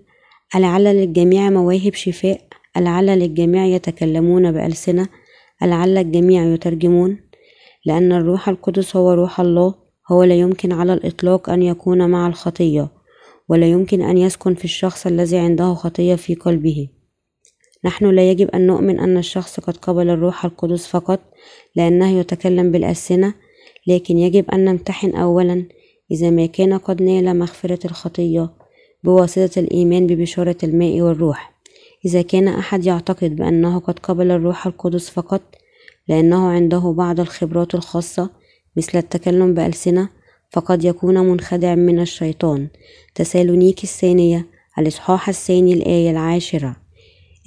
ألعل 0.55 0.85
للجميع 0.85 1.51
مواهب 1.51 1.95
شفاء 1.95 2.41
ألعل 2.77 3.07
للجميع 3.07 3.65
يتكلمون 3.65 4.53
بألسنة 4.53 5.09
ألعل 5.63 5.99
الجميع 5.99 6.45
يترجمون 6.45 7.21
لأن 7.87 8.13
الروح 8.13 8.49
القدس 8.49 8.97
هو 8.97 9.13
روح 9.13 9.41
الله 9.41 9.75
هو 10.13 10.23
لا 10.23 10.35
يمكن 10.35 10.73
على 10.73 10.93
الإطلاق 10.93 11.51
أن 11.51 11.63
يكون 11.63 12.11
مع 12.11 12.27
الخطية 12.27 12.89
ولا 13.49 13.67
يمكن 13.67 14.03
أن 14.03 14.19
يسكن 14.19 14.55
في 14.55 14.65
الشخص 14.65 15.07
الذي 15.07 15.39
عنده 15.39 15.75
خطية 15.75 16.15
في 16.15 16.35
قلبه. 16.35 16.89
نحن 17.85 18.11
لا 18.11 18.31
يجب 18.31 18.49
أن 18.49 18.67
نؤمن 18.67 18.99
أن 19.01 19.17
الشخص 19.17 19.61
قد 19.61 19.77
قبل 19.77 20.11
الروح 20.11 20.45
القدس 20.45 20.87
فقط 20.87 21.21
لأنه 21.77 22.19
يتكلم 22.19 22.71
بالألسنة 22.71 23.35
لكن 23.87 24.19
يجب 24.19 24.51
أن 24.51 24.65
نمتحن 24.65 25.17
أولا 25.17 25.65
إذا 26.11 26.31
ما 26.31 26.47
كان 26.47 26.79
قد 26.79 27.03
نال 27.03 27.39
مغفرة 27.39 27.79
الخطية 27.85 28.51
بواسطة 29.05 29.59
الإيمان 29.61 30.07
ببشارة 30.07 30.57
الماء 30.63 31.01
والروح. 31.01 31.59
إذا 32.05 32.23
كان 32.23 32.49
أحد 32.49 32.87
يعتقد 32.87 33.37
بأنه 33.37 33.79
قد 33.79 33.99
قبل 33.99 34.31
الروح 34.31 34.67
القدس 34.67 35.11
فقط 35.11 35.43
لأنه 36.09 36.49
عنده 36.49 36.95
بعض 36.97 37.21
الخبرات 37.21 37.75
الخاصة 37.75 38.31
مثل 38.79 38.99
التكلم 38.99 39.55
بألسنة 39.55 40.09
فقد 40.53 40.85
يكون 40.85 41.19
منخدع 41.19 41.75
من 41.75 42.01
الشيطان. 42.01 42.69
تسالونيك 43.15 43.85
الثانية 43.85 44.47
الإصحاح 44.79 45.29
الثاني 45.29 45.73
الآية 45.73 46.11
العاشرة. 46.11 46.77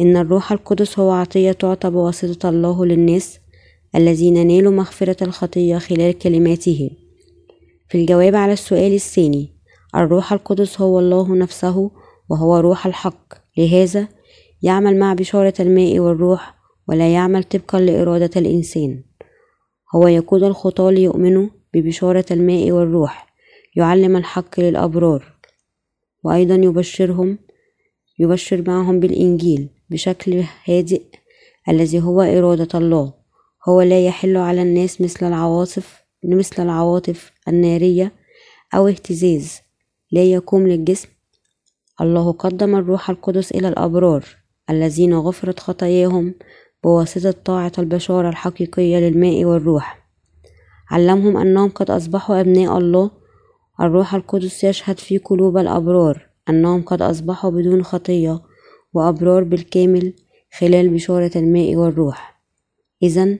إن 0.02 0.18
الروح 0.18 0.52
القدس 0.52 1.00
هو 1.00 1.12
عطية 1.12 1.52
تعطى 1.52 1.90
بواسطة 1.90 2.50
الله 2.50 2.86
للناس 2.86 3.40
الذين 3.96 4.48
نالوا 4.48 4.72
مغفرة 4.72 5.24
الخطية 5.24 5.78
خلال 5.78 6.18
كلماته. 6.18 6.90
في 7.90 7.98
الجواب 7.98 8.36
على 8.36 8.54
السؤال 8.54 8.94
الثاني 8.94 9.50
الروح 9.96 10.34
القدس 10.34 10.82
هو 10.82 11.00
الله 11.00 11.36
نفسه 11.36 11.92
وهو 12.30 12.58
روح 12.58 12.86
الحق. 12.86 13.34
لهذا 13.58 14.08
يعمل 14.62 15.00
مع 15.00 15.14
بشارة 15.14 15.54
الماء 15.60 16.00
والروح 16.00 16.56
ولا 16.88 17.14
يعمل 17.14 17.44
طبقا 17.44 17.80
لإرادة 17.80 18.30
الإنسان. 18.36 19.11
هو 19.96 20.08
يقود 20.08 20.44
الخطاة 20.44 20.92
ليؤمنوا 20.92 21.48
ببشارة 21.74 22.26
الماء 22.32 22.72
والروح 22.72 23.34
يعلم 23.76 24.18
الحق 24.18 24.60
للأبرار 24.60 25.34
وأيضا 26.24 26.56
يبشرهم 26.56 27.38
يبشر 28.20 28.64
معهم 28.68 29.00
بالإنجيل 29.00 29.70
بشكل 29.90 30.44
هادئ 30.66 31.04
الذي 31.70 32.02
هو 32.02 32.22
إرادة 32.22 32.80
الله. 32.80 33.14
هو 33.70 33.82
لا 33.82 34.06
يحل 34.06 34.38
على 34.38 34.62
الناس 34.62 35.02
مثل 35.02 35.28
العواصف 35.28 36.04
مثل 36.24 36.64
العواطف 36.64 37.32
النارية 37.48 38.12
أو 38.76 38.88
اهتزاز. 38.88 39.60
لا 40.12 40.24
يقوم 40.24 40.68
للجسم. 40.68 41.10
الله 42.02 42.32
قدم 42.32 42.76
الروح 42.76 43.10
القدس 43.10 43.52
إلى 43.52 43.68
الأبرار 43.68 44.26
الذين 44.70 45.14
غفرت 45.14 45.60
خطاياهم 45.60 46.36
بواسطة 46.84 47.32
طاعة 47.32 47.72
البشارة 47.80 48.30
الحقيقية 48.30 48.98
للماء 48.98 49.46
والروح. 49.46 50.08
علمهم 50.92 51.38
أنهم 51.38 51.70
قد 51.70 51.92
أصبحوا 51.92 52.42
أبناء 52.42 52.78
الله. 52.78 53.12
الروح 53.82 54.16
القدس 54.16 54.64
يشهد 54.64 55.00
في 55.00 55.18
قلوب 55.18 55.58
الأبرار 55.58 56.30
أنهم 56.50 56.82
قد 56.82 57.02
أصبحوا 57.02 57.50
بدون 57.52 57.84
خطية 57.84 58.42
وأبرار 58.94 59.44
بالكامل 59.44 60.14
خلال 60.60 60.90
بشارة 60.90 61.32
الماء 61.36 61.76
والروح. 61.76 62.42
إذا 63.04 63.38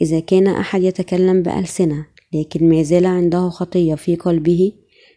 إذا 0.00 0.20
كان 0.20 0.46
أحد 0.46 0.82
يتكلم 0.82 1.42
بألسنة 1.42 2.06
لكن 2.34 2.68
ما 2.68 2.82
زال 2.82 3.06
عنده 3.06 3.48
خطية 3.48 3.94
في 3.94 4.16
قلبه 4.16 4.72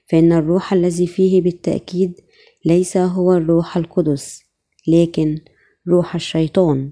فإن 0.10 0.32
الروح 0.34 0.74
الذي 0.74 1.08
فيه 1.08 1.42
بالتأكيد 1.42 2.22
ليس 2.66 2.98
هو 2.98 3.34
الروح 3.34 3.78
القدس 3.78 4.44
لكن 4.88 5.40
روح 5.88 6.16
الشيطان. 6.16 6.92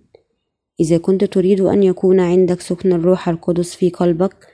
إذا 0.79 0.97
كنت 0.97 1.23
تريد 1.23 1.61
أن 1.61 1.83
يكون 1.83 2.19
عندك 2.19 2.61
سكن 2.61 2.93
الروح 2.93 3.29
القدس 3.29 3.75
في 3.75 3.89
قلبك 3.89 4.47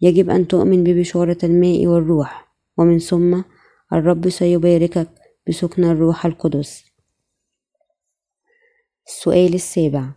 يجب 0.00 0.30
أن 0.30 0.48
تؤمن 0.48 0.84
ببشارة 0.84 1.38
الماء 1.44 1.86
والروح. 1.86 2.54
ومن 2.78 2.98
ثم 2.98 3.42
الرب 3.92 4.28
سيباركك 4.28 5.08
بسكن 5.48 5.84
الروح 5.84 6.26
القدس. 6.26 6.84
السؤال 9.06 9.54
السابع. 9.54 10.10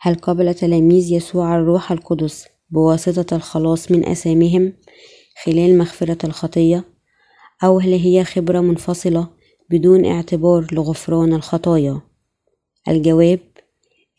هل 0.00 0.14
قبل 0.14 0.54
تلاميذ 0.54 1.12
يسوع 1.12 1.56
الروح 1.56 1.92
القدس 1.92 2.48
بواسطة 2.70 3.36
الخلاص 3.36 3.90
من 3.90 4.08
أسامهم 4.08 4.72
خلال 5.44 5.78
مغفرة 5.78 6.26
الخطية؟ 6.26 6.84
أو 7.64 7.78
هل 7.78 7.92
هي 7.92 8.24
خبرة 8.24 8.60
منفصلة 8.60 9.28
بدون 9.70 10.04
اعتبار 10.06 10.66
لغفران 10.72 11.32
الخطايا؟ 11.32 12.00
الجواب 12.88 13.40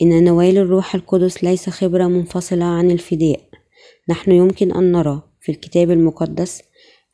إن 0.01 0.23
نوال 0.23 0.58
الروح 0.58 0.95
القدس 0.95 1.43
ليس 1.43 1.69
خبرة 1.69 2.08
منفصلة 2.08 2.65
عن 2.65 2.91
الفداء. 2.91 3.39
نحن 4.10 4.32
يمكن 4.32 4.71
أن 4.71 4.91
نرى 4.91 5.21
في 5.41 5.51
الكتاب 5.51 5.91
المقدس 5.91 6.62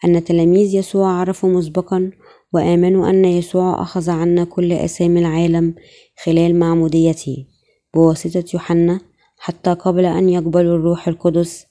أن 0.05 0.23
تلاميذ 0.23 0.75
يسوع 0.75 1.11
عرفوا 1.11 1.49
مسبقا 1.49 2.11
وآمنوا 2.53 3.09
أن 3.09 3.25
يسوع 3.25 3.81
أخذ 3.81 4.09
عنا 4.09 4.43
كل 4.43 4.73
أسامي 4.73 5.19
العالم 5.19 5.75
خلال 6.23 6.59
معموديته. 6.59 7.45
بواسطة 7.93 8.43
يوحنا 8.53 9.01
حتى 9.37 9.73
قبل 9.73 10.05
أن 10.05 10.29
يقبلوا 10.29 10.75
الروح 10.75 11.07
القدس 11.07 11.65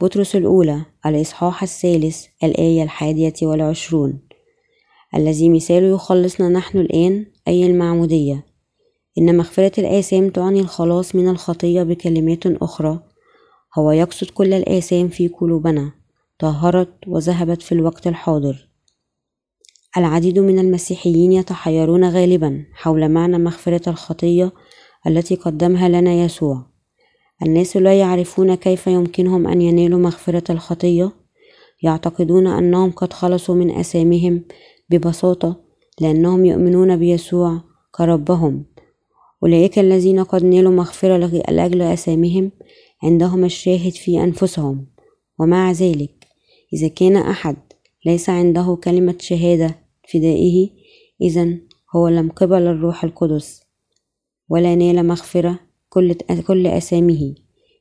بطرس 0.00 0.36
الأولى 0.36 0.82
الإصحاح 1.06 1.62
الثالث 1.62 2.24
الآية 2.44 2.82
الحادية 2.82 3.34
والعشرون. 3.42 4.20
الذي 5.16 5.48
مثاله 5.48 5.94
يخلصنا 5.94 6.48
نحن 6.48 6.78
الآن 6.78 7.26
أي 7.48 7.66
المعمودية. 7.66 8.53
إن 9.18 9.36
مغفرة 9.36 9.72
الآثام 9.78 10.30
تعني 10.30 10.60
الخلاص 10.60 11.14
من 11.14 11.28
الخطية 11.28 11.82
بكلمات 11.82 12.46
أخرى. 12.46 13.00
هو 13.78 13.90
يقصد 13.90 14.30
كل 14.30 14.52
الآثام 14.54 15.08
في 15.08 15.28
قلوبنا. 15.28 15.92
طهرت 16.38 16.94
وذهبت 17.06 17.62
في 17.62 17.72
الوقت 17.72 18.06
الحاضر. 18.06 18.68
العديد 19.96 20.38
من 20.38 20.58
المسيحيين 20.58 21.32
يتحيرون 21.32 22.04
غالبا 22.04 22.64
حول 22.72 23.08
معنى 23.08 23.38
مغفرة 23.38 23.88
الخطية 23.88 24.52
التي 25.06 25.34
قدمها 25.34 25.88
لنا 25.88 26.12
يسوع. 26.12 26.66
الناس 27.42 27.76
لا 27.76 27.98
يعرفون 27.98 28.54
كيف 28.54 28.86
يمكنهم 28.86 29.46
أن 29.46 29.62
ينالوا 29.62 29.98
مغفرة 29.98 30.52
الخطية. 30.52 31.12
يعتقدون 31.82 32.46
أنهم 32.46 32.90
قد 32.90 33.12
خلصوا 33.12 33.54
من 33.54 33.70
أسامهم 33.70 34.44
ببساطة 34.90 35.60
لأنهم 36.00 36.44
يؤمنون 36.44 36.96
بيسوع 36.96 37.60
كربهم. 37.90 38.73
أولئك 39.44 39.78
الذين 39.78 40.24
قد 40.24 40.44
نالوا 40.44 40.72
مغفرة 40.72 41.16
لأجل 41.50 41.82
أسامهم 41.82 42.50
عندهم 43.02 43.44
الشاهد 43.44 43.92
في 43.92 44.22
أنفسهم. 44.22 44.86
ومع 45.38 45.72
ذلك 45.72 46.26
إذا 46.72 46.88
كان 46.88 47.16
أحد 47.16 47.56
ليس 48.06 48.30
عنده 48.30 48.78
كلمة 48.84 49.14
شهادة 49.20 49.78
فدائه 50.12 50.70
إذا 51.20 51.58
هو 51.96 52.08
لم 52.08 52.30
قبل 52.30 52.62
الروح 52.62 53.04
القدس 53.04 53.62
ولا 54.48 54.74
نال 54.74 55.06
مغفرة 55.06 55.58
كل 56.46 56.66
أسامه. 56.66 57.34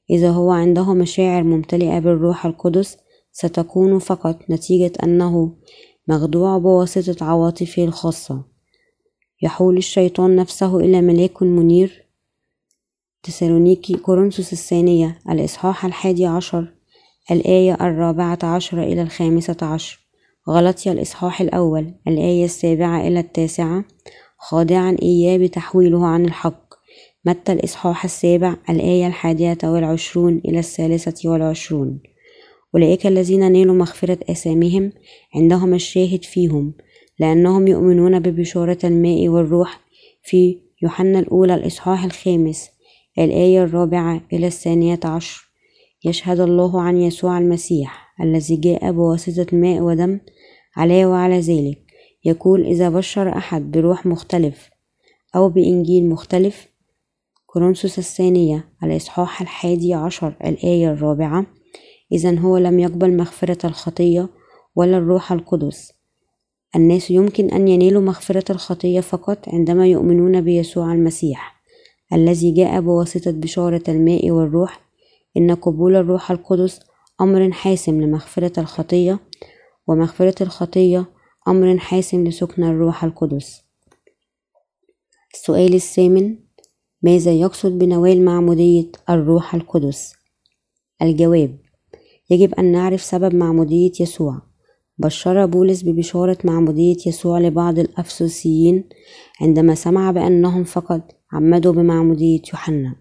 إذا 0.09 0.29
هو 0.29 0.51
عنده 0.51 0.93
مشاعر 0.93 1.43
ممتلئة 1.43 1.99
بالروح 1.99 2.45
القدس 2.45 2.97
ستكون 3.31 3.99
فقط 3.99 4.39
نتيجة 4.49 4.91
أنه 5.03 5.55
مخدوع 6.07 6.57
بواسطة 6.57 7.25
عواطفه 7.25 7.83
الخاصة. 7.83 8.52
يحول 9.43 9.77
الشيطان 9.77 10.35
نفسه 10.35 10.79
إلى 10.79 11.01
ملاك 11.01 11.43
منير. 11.43 12.05
تسالونيكي 13.23 13.93
كورنثوس 13.93 14.53
الثانية. 14.53 15.19
الإصحاح 15.29 15.85
الحادي 15.85 16.25
عشر. 16.25 16.73
الآية 17.31 17.73
الرابعة 17.73 18.39
عشر 18.43 18.83
إلى 18.83 19.01
الخامسة 19.01 19.57
عشر. 19.61 19.99
غلطي 20.49 20.91
الإصحاح 20.91 21.41
الأول. 21.41 21.93
الآية 22.07 22.45
السابعة 22.45 23.07
إلى 23.07 23.19
التاسعة. 23.19 23.85
خاضعا 24.37 24.97
إياه 25.01 25.37
بتحويله 25.37 26.05
عن 26.05 26.25
الحق. 26.25 26.73
متى 27.25 27.51
الإصحاح 27.51 28.03
السابع؟ 28.03 28.55
الآية 28.69 29.07
الحادية 29.07 29.57
والعشرون 29.63 30.41
إلى 30.45 30.59
الثالثة 30.59 31.29
والعشرون. 31.29 31.99
أولئك 32.75 33.07
الذين 33.07 33.51
نالوا 33.51 33.75
مغفرة 33.75 34.19
آثامهم 34.29 34.91
عندهم 35.35 35.73
الشاهد 35.73 36.23
فيهم. 36.23 36.73
لأنهم 37.19 37.67
يؤمنون 37.67 38.19
ببشارة 38.19 38.77
الماء 38.83 39.27
والروح 39.29 39.79
في 40.23 40.59
يوحنا 40.81 41.19
الأولى 41.19 41.55
الإصحاح 41.55 42.03
الخامس 42.03 42.69
الآية 43.19 43.63
الرابعة 43.63 44.21
إلى 44.33 44.47
الثانية 44.47 44.99
عشر. 45.05 45.49
يشهد 46.05 46.39
الله 46.39 46.81
عن 46.81 46.97
يسوع 46.97 47.37
المسيح 47.37 48.13
الذي 48.21 48.55
جاء 48.55 48.91
بواسطة 48.91 49.57
ماء 49.57 49.81
ودم 49.81 50.19
عليه 50.77 51.05
وعلى 51.05 51.39
ذلك. 51.39 51.79
يقول 52.25 52.65
إذا 52.65 52.89
بشر 52.89 53.37
أحد 53.37 53.71
بروح 53.71 54.05
مختلف 54.05 54.69
أو 55.35 55.49
بإنجيل 55.49 56.09
مختلف 56.09 56.67
كورنثوس 57.45 57.99
الثانية 57.99 58.69
الإصحاح 58.83 59.41
الحادي 59.41 59.93
عشر 59.93 60.35
الآية 60.45 60.91
الرابعة. 60.91 61.45
إذا 62.11 62.39
هو 62.39 62.57
لم 62.57 62.79
يقبل 62.79 63.17
مغفرة 63.17 63.67
الخطية 63.67 64.29
ولا 64.75 64.97
الروح 64.97 65.31
القدس. 65.31 66.02
الناس 66.75 67.11
يمكن 67.11 67.49
أن 67.49 67.67
ينالوا 67.67 68.01
مغفرة 68.01 68.51
الخطية 68.51 69.01
فقط 69.01 69.49
عندما 69.49 69.87
يؤمنون 69.87 70.41
بيسوع 70.41 70.93
المسيح 70.93 71.63
الذي 72.13 72.51
جاء 72.51 72.81
بواسطة 72.81 73.31
بشارة 73.31 73.83
الماء 73.87 74.31
والروح. 74.31 74.83
إن 75.37 75.55
قبول 75.55 75.95
الروح 75.95 76.31
القدس 76.31 76.79
أمر 77.21 77.51
حاسم 77.51 78.01
لمغفرة 78.01 78.59
الخطية 78.59 79.19
ومغفرة 79.87 80.43
الخطية 80.43 81.05
أمر 81.47 81.77
حاسم 81.77 82.27
لسكن 82.27 82.63
الروح 82.63 83.03
القدس. 83.03 83.61
السؤال 85.33 85.73
الثامن 85.73 86.35
ماذا 87.01 87.31
يقصد 87.31 87.79
بنوال 87.79 88.25
معمودية 88.25 88.91
الروح 89.09 89.55
القدس؟ 89.55 90.13
الجواب 91.01 91.57
يجب 92.29 92.53
أن 92.53 92.71
نعرف 92.71 93.01
سبب 93.01 93.35
معمودية 93.35 93.91
يسوع. 93.99 94.52
بشر 94.97 95.45
بولس 95.45 95.83
ببشارة 95.83 96.37
معمودية 96.43 96.95
يسوع 97.05 97.39
لبعض 97.39 97.79
الأفسوسيين 97.79 98.89
عندما 99.41 99.75
سمع 99.75 100.11
بأنهم 100.11 100.63
فقد 100.63 101.01
عمدوا 101.31 101.73
بمعمودية 101.73 102.41
يوحنا. 102.53 102.95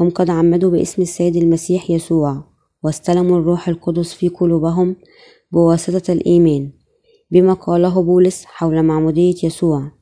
هم 0.00 0.10
قد 0.10 0.30
عمدوا 0.30 0.70
باسم 0.70 1.02
السيد 1.02 1.36
المسيح 1.36 1.90
يسوع 1.90 2.44
واستلموا 2.82 3.38
الروح 3.38 3.68
القدس 3.68 4.14
في 4.14 4.28
قلوبهم 4.28 4.96
بواسطة 5.52 6.12
الإيمان 6.12 6.72
بما 7.30 7.52
قاله 7.52 8.02
بولس 8.02 8.44
حول 8.44 8.82
معمودية 8.82 9.34
يسوع. 9.44 9.92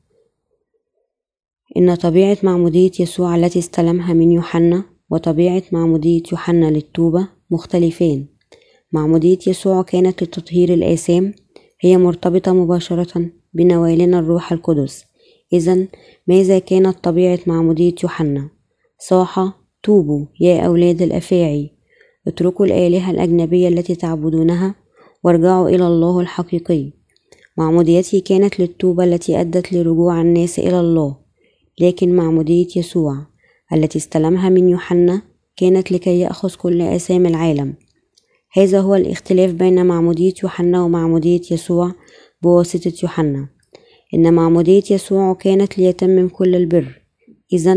إن 1.77 1.95
طبيعة 1.95 2.37
معمودية 2.43 2.91
يسوع 2.99 3.35
التي 3.35 3.59
استلمها 3.59 4.13
من 4.13 4.31
يوحنا 4.31 4.83
وطبيعة 5.09 5.63
معمودية 5.71 6.23
يوحنا 6.31 6.71
للتوبة 6.71 7.27
مختلفين. 7.51 8.30
معمودية 8.93 9.37
يسوع 9.47 9.81
كانت 9.81 10.23
لتطهير 10.23 10.73
الآثام 10.73 11.33
هي 11.81 11.97
مرتبطة 11.97 12.53
مباشرة 12.53 13.29
بنوالنا 13.53 14.19
الروح 14.19 14.51
القدس. 14.51 15.05
إذا 15.53 15.87
ماذا 16.27 16.59
كانت 16.59 17.03
طبيعة 17.03 17.39
معمودية 17.47 17.95
يوحنا؟ 18.03 18.49
صاح 18.99 19.53
توبوا 19.83 20.25
يا 20.39 20.61
أولاد 20.61 21.01
الأفاعي 21.01 21.71
اتركوا 22.27 22.65
الآلهة 22.65 23.11
الأجنبية 23.11 23.67
التي 23.67 23.95
تعبدونها 23.95 24.75
وارجعوا 25.23 25.69
إلى 25.69 25.87
الله 25.87 26.19
الحقيقي. 26.19 26.91
معموديتي 27.57 28.21
كانت 28.21 28.59
للتوبة 28.59 29.03
التي 29.03 29.41
أدت 29.41 29.73
لرجوع 29.73 30.21
الناس 30.21 30.59
إلى 30.59 30.79
الله 30.79 31.17
لكن 31.81 32.15
معمودية 32.15 32.67
يسوع 32.75 33.17
التي 33.73 33.97
استلمها 33.97 34.49
من 34.49 34.69
يوحنا 34.69 35.21
كانت 35.57 35.91
لكي 35.91 36.19
يأخذ 36.19 36.55
كل 36.55 36.81
آثام 36.81 37.25
العالم. 37.25 37.75
هذا 38.53 38.79
هو 38.79 38.95
الاختلاف 38.95 39.51
بين 39.51 39.85
معمودية 39.85 40.33
يوحنا 40.43 40.83
ومعمودية 40.83 41.41
يسوع 41.51 41.93
بواسطة 42.41 42.93
يوحنا. 43.03 43.49
إن 44.13 44.33
معمودية 44.33 44.83
يسوع 44.91 45.33
كانت 45.33 45.77
ليتمم 45.77 46.29
كل 46.29 46.55
البر. 46.55 47.01
إذا 47.53 47.75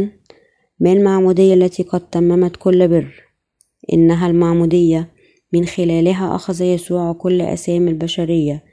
ما 0.80 0.92
المعمودية 0.92 1.54
التي 1.54 1.82
قد 1.82 2.10
تممت 2.10 2.56
كل 2.56 2.88
بر؟ 2.88 3.14
إنها 3.92 4.26
المعمودية 4.26 5.12
من 5.52 5.66
خلالها 5.66 6.34
أخذ 6.34 6.62
يسوع 6.62 7.12
كل 7.12 7.40
أسامي 7.40 7.90
البشرية 7.90 8.64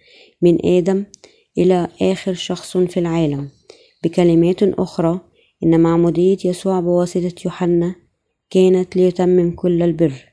من 0.41 0.65
آدم 0.65 1.03
إلى 1.57 1.87
آخر 2.01 2.33
شخص 2.33 2.77
في 2.77 2.99
العالم. 2.99 3.49
بكلمات 4.03 4.63
أخرى 4.63 5.19
إن 5.63 5.79
معمودية 5.79 6.37
يسوع 6.45 6.79
بواسطة 6.79 7.33
يوحنا 7.45 7.95
كانت 8.49 8.95
ليتمم 8.95 9.51
كل 9.51 9.83
البر. 9.83 10.30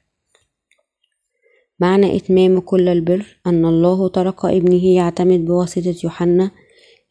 معنى 1.80 2.16
إتمام 2.16 2.60
كل 2.60 2.88
البر 2.88 3.40
أن 3.46 3.64
الله 3.66 4.08
ترك 4.08 4.44
ابنه 4.44 4.84
يعتمد 4.84 5.44
بواسطة 5.44 5.94
يوحنا 6.04 6.50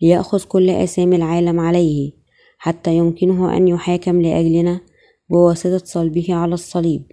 ليأخذ 0.01 0.43
كل 0.43 0.69
آثام 0.69 1.13
العالم 1.13 1.60
عليه 1.60 2.12
حتى 2.58 2.97
يمكنه 2.97 3.58
أن 3.58 3.67
يحاكم 3.67 4.21
لأجلنا 4.21 4.82
بواسطة 5.30 5.86
صلبه 5.86 6.34
على 6.34 6.53
الصليب. 6.53 7.03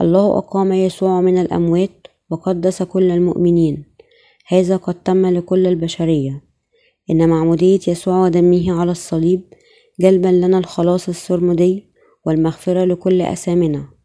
الله 0.00 0.38
أقام 0.38 0.72
يسوع 0.72 1.20
من 1.20 1.38
الأموات 1.38 2.06
وقدس 2.30 2.82
كل 2.82 3.10
المؤمنين. 3.10 3.84
هذا 4.46 4.76
قد 4.76 5.02
تم 5.02 5.26
لكل 5.26 5.66
البشرية. 5.66 6.42
إن 7.10 7.28
معمودية 7.28 7.80
يسوع 7.88 8.24
ودمه 8.24 8.80
على 8.80 8.90
الصليب 8.90 9.40
جلبا 10.00 10.28
لنا 10.28 10.58
الخلاص 10.58 11.08
السرمدي 11.08 11.84
والمغفرة 12.26 12.84
لكل 12.84 13.22
أثامنا. 13.22 13.97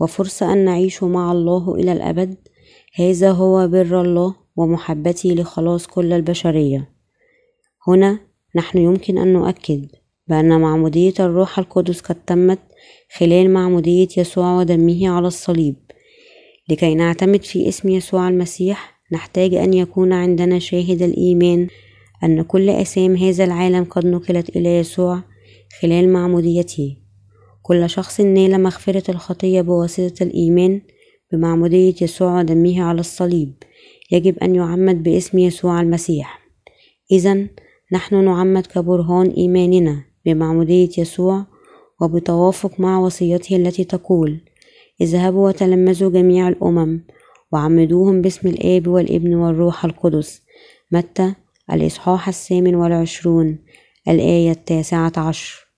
وفرصة 0.00 0.52
أن 0.52 0.64
نعيش 0.64 1.02
مع 1.02 1.32
الله 1.32 1.74
إلى 1.74 1.92
الأبد. 1.92 2.36
هذا 2.94 3.30
هو 3.30 3.68
بر 3.68 4.00
الله 4.00 4.34
ومحبته 4.56 5.30
لخلاص 5.30 5.86
كل 5.86 6.12
البشرية. 6.12 6.88
هنا 7.88 8.18
نحن 8.56 8.78
يمكن 8.78 9.18
أن 9.18 9.32
نؤكد 9.32 9.86
بأن 10.28 10.60
معمودية 10.60 11.14
الروح 11.20 11.58
القدس 11.58 12.00
قد 12.00 12.24
تمت 12.24 12.58
خلال 13.18 13.50
معمودية 13.50 14.08
يسوع 14.16 14.58
ودمه 14.58 15.08
على 15.08 15.26
الصليب. 15.26 15.76
لكي 16.68 16.94
نعتمد 16.94 17.42
في 17.42 17.68
اسم 17.68 17.88
يسوع 17.88 18.28
المسيح 18.28 19.00
نحتاج 19.12 19.54
أن 19.54 19.74
يكون 19.74 20.12
عندنا 20.12 20.58
شاهد 20.58 21.02
الإيمان 21.02 21.68
أن 22.24 22.42
كل 22.42 22.70
أسام 22.70 23.16
هذا 23.16 23.44
العالم 23.44 23.84
قد 23.84 24.06
نقلت 24.06 24.56
إلى 24.56 24.78
يسوع 24.78 25.22
خلال 25.80 26.12
معموديته. 26.12 26.96
كل 27.62 27.90
شخص 27.90 28.20
نال 28.20 28.62
مغفرة 28.62 29.10
الخطية 29.10 29.60
بواسطة 29.60 30.22
الإيمان 30.22 30.80
بمعمودية 31.32 31.94
يسوع 32.02 32.38
ودمه 32.38 32.82
على 32.82 33.00
الصليب. 33.00 33.52
يجب 34.10 34.38
أن 34.38 34.54
يعمد 34.54 35.02
باسم 35.02 35.38
يسوع 35.38 35.80
المسيح. 35.80 36.40
إذا 37.12 37.46
نحن 37.92 38.24
نعمد 38.24 38.66
كبرهان 38.66 39.30
إيماننا 39.30 40.04
بمعمودية 40.26 40.90
يسوع 40.98 41.46
وبتوافق 42.00 42.80
مع 42.80 42.98
وصيته 42.98 43.56
التي 43.56 43.84
تقول 43.84 44.40
اذهبوا 45.00 45.48
وتلمذوا 45.48 46.10
جميع 46.10 46.48
الأمم 46.48 47.00
وعمدوهم 47.52 48.22
باسم 48.22 48.48
الآب 48.48 48.88
والابن 48.88 49.34
والروح 49.34 49.84
القدس. 49.84 50.42
متى؟ 50.92 51.34
الإصحاح 51.72 52.28
الثامن 52.28 52.74
والعشرون 52.74 53.58
الآية 54.08 54.50
التاسعة 54.50 55.12
عشر. 55.16 55.69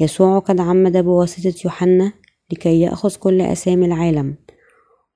يسوع 0.00 0.38
قد 0.38 0.60
عمد 0.60 0.96
بواسطة 0.96 1.54
يوحنا 1.64 2.12
لكي 2.52 2.80
يأخذ 2.80 3.16
كل 3.16 3.40
أسامي 3.40 3.86
العالم 3.86 4.36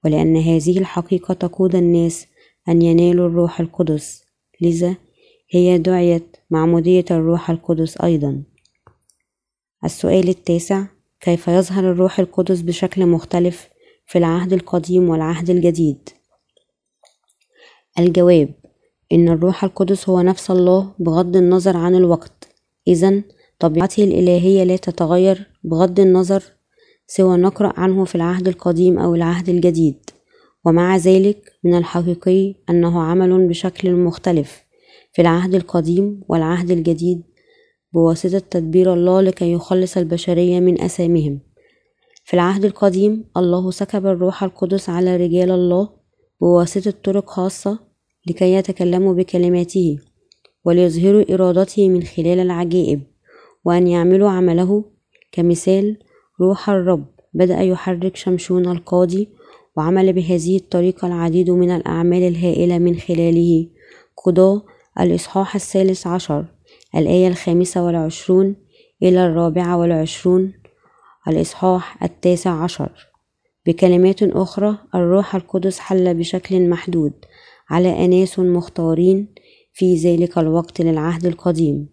ولأن 0.05 0.37
هذه 0.37 0.78
الحقيقة 0.78 1.35
تقود 1.35 1.74
الناس 1.74 2.26
أن 2.68 2.83
ينالوا 2.83 3.28
الروح 3.28 3.61
القدس. 3.61 4.24
لذا 4.61 4.97
هي 5.51 5.78
دعيت 5.78 6.37
معمودية 6.51 7.05
الروح 7.11 7.51
القدس 7.51 7.97
أيضا. 7.97 8.43
السؤال 9.85 10.28
التاسع 10.28 10.85
كيف 11.20 11.49
يظهر 11.49 11.93
الروح 11.93 12.18
القدس 12.18 12.61
بشكل 12.61 13.07
مختلف 13.07 13.68
في 14.07 14.18
العهد 14.18 14.53
القديم 14.53 15.09
والعهد 15.09 15.51
الجديد؟ 15.51 16.09
الجواب 17.99 18.55
إن 19.12 19.28
الروح 19.28 19.64
القدس 19.64 20.09
هو 20.09 20.20
نفس 20.20 20.51
الله 20.51 20.95
بغض 20.99 21.37
النظر 21.37 21.76
عن 21.76 21.95
الوقت. 21.95 22.49
إذا 22.89 23.22
طبيعته 23.62 24.04
الإلهية 24.04 24.64
لا 24.64 24.76
تتغير 24.76 25.46
بغض 25.64 26.00
النظر 26.00 26.42
سوى 27.06 27.36
نقرأ 27.36 27.72
عنه 27.76 28.04
في 28.04 28.14
العهد 28.14 28.48
القديم 28.48 28.98
أو 28.98 29.14
العهد 29.14 29.48
الجديد. 29.48 30.10
ومع 30.64 30.96
ذلك 30.96 31.52
من 31.64 31.74
الحقيقي 31.74 32.54
أنه 32.70 33.02
عمل 33.02 33.48
بشكل 33.48 33.92
مختلف 33.92 34.64
في 35.12 35.22
العهد 35.22 35.54
القديم 35.54 36.22
والعهد 36.28 36.70
الجديد 36.70 37.22
بواسطة 37.92 38.38
تدبير 38.38 38.94
الله 38.94 39.20
لكي 39.20 39.52
يخلص 39.52 39.96
البشرية 39.96 40.60
من 40.60 40.80
أثامهم 40.80 41.40
في 42.24 42.34
العهد 42.34 42.64
القديم 42.64 43.24
الله 43.36 43.70
سكب 43.70 44.06
الروح 44.06 44.42
القدس 44.42 44.90
على 44.90 45.16
رجال 45.16 45.50
الله 45.50 45.88
بواسطة 46.40 46.94
طرق 47.04 47.30
خاصة 47.30 47.78
لكي 48.26 48.52
يتكلموا 48.52 49.14
بكلماته 49.14 49.98
وليظهروا 50.64 51.34
إرادته 51.34 51.88
من 51.88 52.02
خلال 52.02 52.38
العجائب. 52.38 53.11
وأن 53.64 53.86
يعملوا 53.86 54.30
عمله 54.30 54.84
كمثال 55.32 55.96
روح 56.40 56.70
الرب. 56.70 57.06
بدأ 57.34 57.60
يحرك 57.60 58.16
شمشون 58.16 58.68
القاضي 58.68 59.28
وعمل 59.76 60.12
بهذه 60.12 60.56
الطريقة 60.56 61.08
العديد 61.08 61.50
من 61.50 61.70
الأعمال 61.70 62.22
الهائلة 62.22 62.78
من 62.78 62.96
خلاله. 62.96 63.68
قضاء 64.24 64.62
الإصحاح 65.00 65.54
الثالث 65.54 66.06
عشر 66.06 66.44
الآية 66.96 67.28
الخامسة 67.28 67.84
والعشرون 67.84 68.56
إلى 69.02 69.26
الرابعة 69.26 69.76
والعشرون 69.76 70.52
الإصحاح 71.28 72.02
التاسع 72.02 72.50
عشر. 72.50 72.90
بكلمات 73.66 74.22
أخرى 74.22 74.78
الروح 74.94 75.34
القدس 75.34 75.78
حل 75.78 76.14
بشكل 76.14 76.68
محدود 76.68 77.12
على 77.70 78.04
أناس 78.04 78.38
مختارين 78.38 79.34
في 79.72 79.94
ذلك 79.94 80.38
الوقت 80.38 80.80
للعهد 80.80 81.26
القديم. 81.26 81.88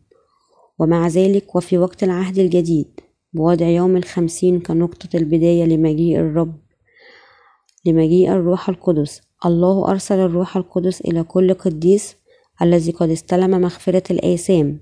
ومع 0.80 1.08
ذلك 1.08 1.56
وفي 1.56 1.78
وقت 1.78 2.04
العهد 2.04 2.40
الجديد 2.40 3.00
بوضع 3.34 3.66
يوم 3.66 3.98
الخمسين 3.98 4.60
كنقطة 4.60 5.18
البداية 5.18 5.66
لمجيء 5.66 6.20
الرب 6.20 6.56
لمجيء 7.86 8.32
الروح 8.32 8.70
القدس. 8.70 9.22
الله 9.46 9.90
أرسل 9.90 10.20
الروح 10.20 10.58
القدس 10.58 11.02
إلى 11.02 11.24
كل 11.24 11.54
قديس 11.54 12.16
الذي 12.62 12.92
قد 12.92 13.10
استلم 13.10 13.62
مغفرة 13.62 14.04
الآثام 14.12 14.80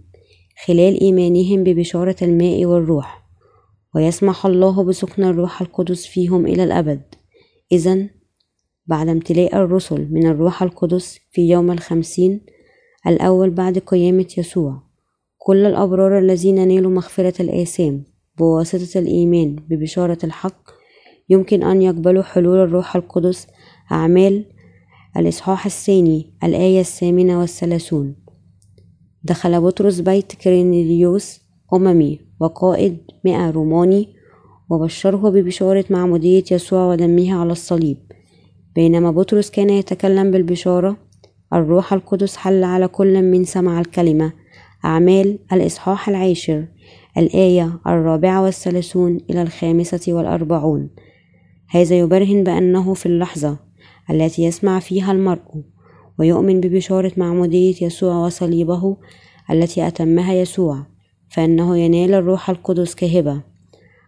خلال 0.66 1.02
إيمانهم 1.02 1.64
ببشارة 1.64 2.16
الماء 2.22 2.66
والروح. 2.66 3.28
ويسمح 3.96 4.46
الله 4.46 4.84
بسكن 4.84 5.24
الروح 5.24 5.62
القدس 5.62 6.06
فيهم 6.06 6.46
إلى 6.46 6.64
الأبد. 6.64 7.02
إذا 7.72 8.10
بعد 8.86 9.08
امتلاء 9.08 9.56
الرسل 9.56 10.08
من 10.12 10.28
الروح 10.28 10.64
القدس 10.64 11.20
في 11.32 11.50
يوم 11.50 11.72
الخمسين 11.72 12.46
الأول 13.08 13.50
بعد 13.50 13.78
قيامة 13.78 14.28
يسوع 14.38 14.87
كل 15.48 15.66
الأبرار 15.66 16.20
الذين 16.20 16.68
نالوا 16.68 16.92
مغفرة 16.92 17.42
الآثام 17.42 18.04
بواسطة 18.38 19.00
الإيمان 19.00 19.56
ببشارة 19.70 20.18
الحق 20.24 20.70
يمكن 21.30 21.64
أن 21.64 21.82
يقبلوا 21.82 22.24
حلول 22.24 22.58
الروح 22.58 22.96
القدس 22.96 23.48
أعمال 23.92 24.46
الإصحاح 25.18 25.66
الثاني 25.66 26.34
الآية 26.44 26.80
الثامنة 26.80 27.40
والثلاثون. 27.40 28.16
دخل 29.24 29.62
بطرس 29.62 30.00
بيت 30.00 30.32
كرينيليوس 30.32 31.42
أممي 31.74 32.20
وقائد 32.40 32.98
مئة 33.26 33.50
روماني 33.50 34.08
وبشره 34.70 35.30
ببشارة 35.30 35.86
معمودية 35.90 36.44
يسوع 36.52 36.86
ودمه 36.86 37.40
على 37.40 37.52
الصليب. 37.52 37.98
بينما 38.76 39.12
بطرس 39.12 39.50
كان 39.50 39.70
يتكلم 39.70 40.32
بالبشارة 40.32 40.98
الروح 41.54 41.94
القدس 41.94 42.36
حل 42.36 42.64
على 42.64 42.88
كل 42.88 43.22
من 43.22 43.44
سمع 43.44 43.80
الكلمة 43.80 44.47
أعمال 44.86 45.40
الإصحاح 45.54 46.10
العاشر 46.10 46.66
الآية 47.18 47.80
الرابعة 47.88 48.44
والثلاثون 48.44 49.20
إلى 49.30 49.42
الخامسة 49.42 50.14
والأربعون. 50.14 50.90
هذا 51.70 52.00
يبرهن 52.00 52.44
بأنه 52.44 52.94
في 52.94 53.06
اللحظة 53.06 53.58
التي 54.10 54.44
يسمع 54.44 54.80
فيها 54.80 55.12
المرء 55.12 55.64
ويؤمن 56.20 56.62
ببشارة 56.62 57.12
معمودية 57.18 57.76
يسوع 57.82 58.26
وصليبه 58.26 58.98
التي 59.52 59.88
أتمها 59.88 60.34
يسوع 60.34 60.86
فإنه 61.30 61.78
ينال 61.78 62.14
الروح 62.14 62.50
القدس 62.50 62.96
كهبة. 62.96 63.42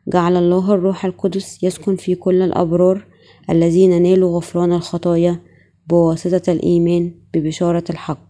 جعل 0.08 0.38
الله 0.38 0.74
الروح 0.74 1.06
القدس 1.06 1.64
يسكن 1.64 1.96
في 1.96 2.16
كل 2.16 2.42
الأبرار 2.42 3.06
الذين 3.50 4.02
نالوا 4.02 4.38
غفران 4.38 4.74
الخطايا 4.74 5.40
بواسطة 5.88 6.52
الإيمان 6.52 7.12
ببشارة 7.34 7.84
الحق. 7.90 8.29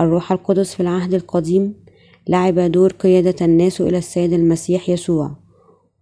الروح 0.00 0.32
القدس 0.32 0.74
في 0.74 0.80
العهد 0.80 1.14
القديم 1.14 1.74
لعب 2.28 2.58
دور 2.58 2.92
قيادة 2.92 3.46
الناس 3.46 3.80
إلى 3.80 3.98
السيد 3.98 4.32
المسيح 4.32 4.88
يسوع. 4.88 5.36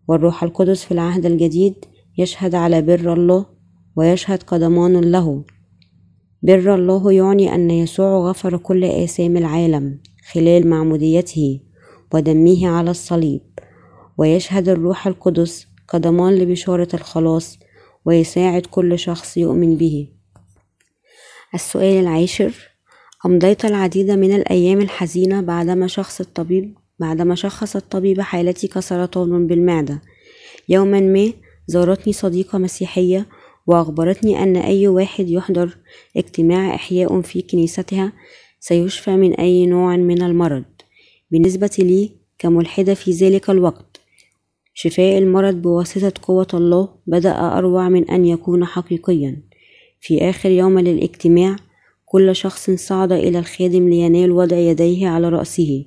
والروح 0.08 0.42
القدس 0.42 0.84
في 0.84 0.92
العهد 0.92 1.26
الجديد 1.26 1.84
يشهد 2.18 2.54
على 2.54 2.82
بر 2.82 3.12
الله 3.12 3.46
ويشهد 3.96 4.42
قدمان 4.42 5.00
له. 5.00 5.44
بر 6.42 6.74
الله 6.74 7.12
يعني 7.12 7.54
أن 7.54 7.70
يسوع 7.70 8.28
غفر 8.30 8.56
كل 8.56 8.84
آثام 8.84 9.36
العالم 9.36 10.00
خلال 10.32 10.66
معموديته 10.70 11.60
ودمه 12.14 12.68
على 12.68 12.90
الصليب. 12.90 13.40
ويشهد 14.18 14.68
الروح 14.68 15.06
القدس 15.06 15.66
كضمان 15.88 16.34
لبشارة 16.34 16.88
الخلاص 16.94 17.58
ويساعد 18.04 18.66
كل 18.66 18.98
شخص 18.98 19.36
يؤمن 19.36 19.76
به. 19.76 20.08
السؤال 21.54 22.00
العاشر 22.00 22.75
أمضيت 23.24 23.64
العديد 23.64 24.10
من 24.10 24.34
الأيام 24.34 24.80
الحزينة 24.80 25.40
بعدما 25.40 25.86
شخص 25.86 26.20
الطبيب 26.20 26.74
بعدما 26.98 27.34
شخص 27.34 27.76
الطبيب 27.76 28.20
حالتي 28.20 28.68
كسرطان 28.68 29.46
بالمعدة. 29.46 30.02
يوما 30.68 31.00
ما 31.00 31.32
زارتني 31.66 32.12
صديقة 32.12 32.58
مسيحية 32.58 33.26
وأخبرتني 33.66 34.42
أن 34.42 34.56
أي 34.56 34.88
واحد 34.88 35.30
يحضر 35.30 35.76
اجتماع 36.16 36.74
إحياء 36.74 37.20
في 37.20 37.42
كنيستها 37.42 38.12
سيشفى 38.60 39.16
من 39.16 39.34
أي 39.34 39.66
نوع 39.66 39.96
من 39.96 40.22
المرض. 40.22 40.64
بالنسبة 41.30 41.76
لي 41.78 42.10
كملحدة 42.38 42.94
في 42.94 43.10
ذلك 43.10 43.50
الوقت 43.50 44.00
شفاء 44.74 45.18
المرض 45.18 45.54
بواسطة 45.54 46.12
قوة 46.22 46.48
الله 46.54 46.88
بدأ 47.06 47.32
أروع 47.32 47.88
من 47.88 48.10
أن 48.10 48.24
يكون 48.24 48.64
حقيقيا. 48.64 49.42
في 50.00 50.30
آخر 50.30 50.50
يوم 50.50 50.78
للاجتماع 50.78 51.56
كل 52.06 52.36
شخص 52.36 52.70
صعد 52.70 53.12
إلى 53.12 53.38
الخادم 53.38 53.88
لينال 53.88 54.32
وضع 54.32 54.56
يديه 54.56 55.08
على 55.08 55.28
رأسه. 55.28 55.84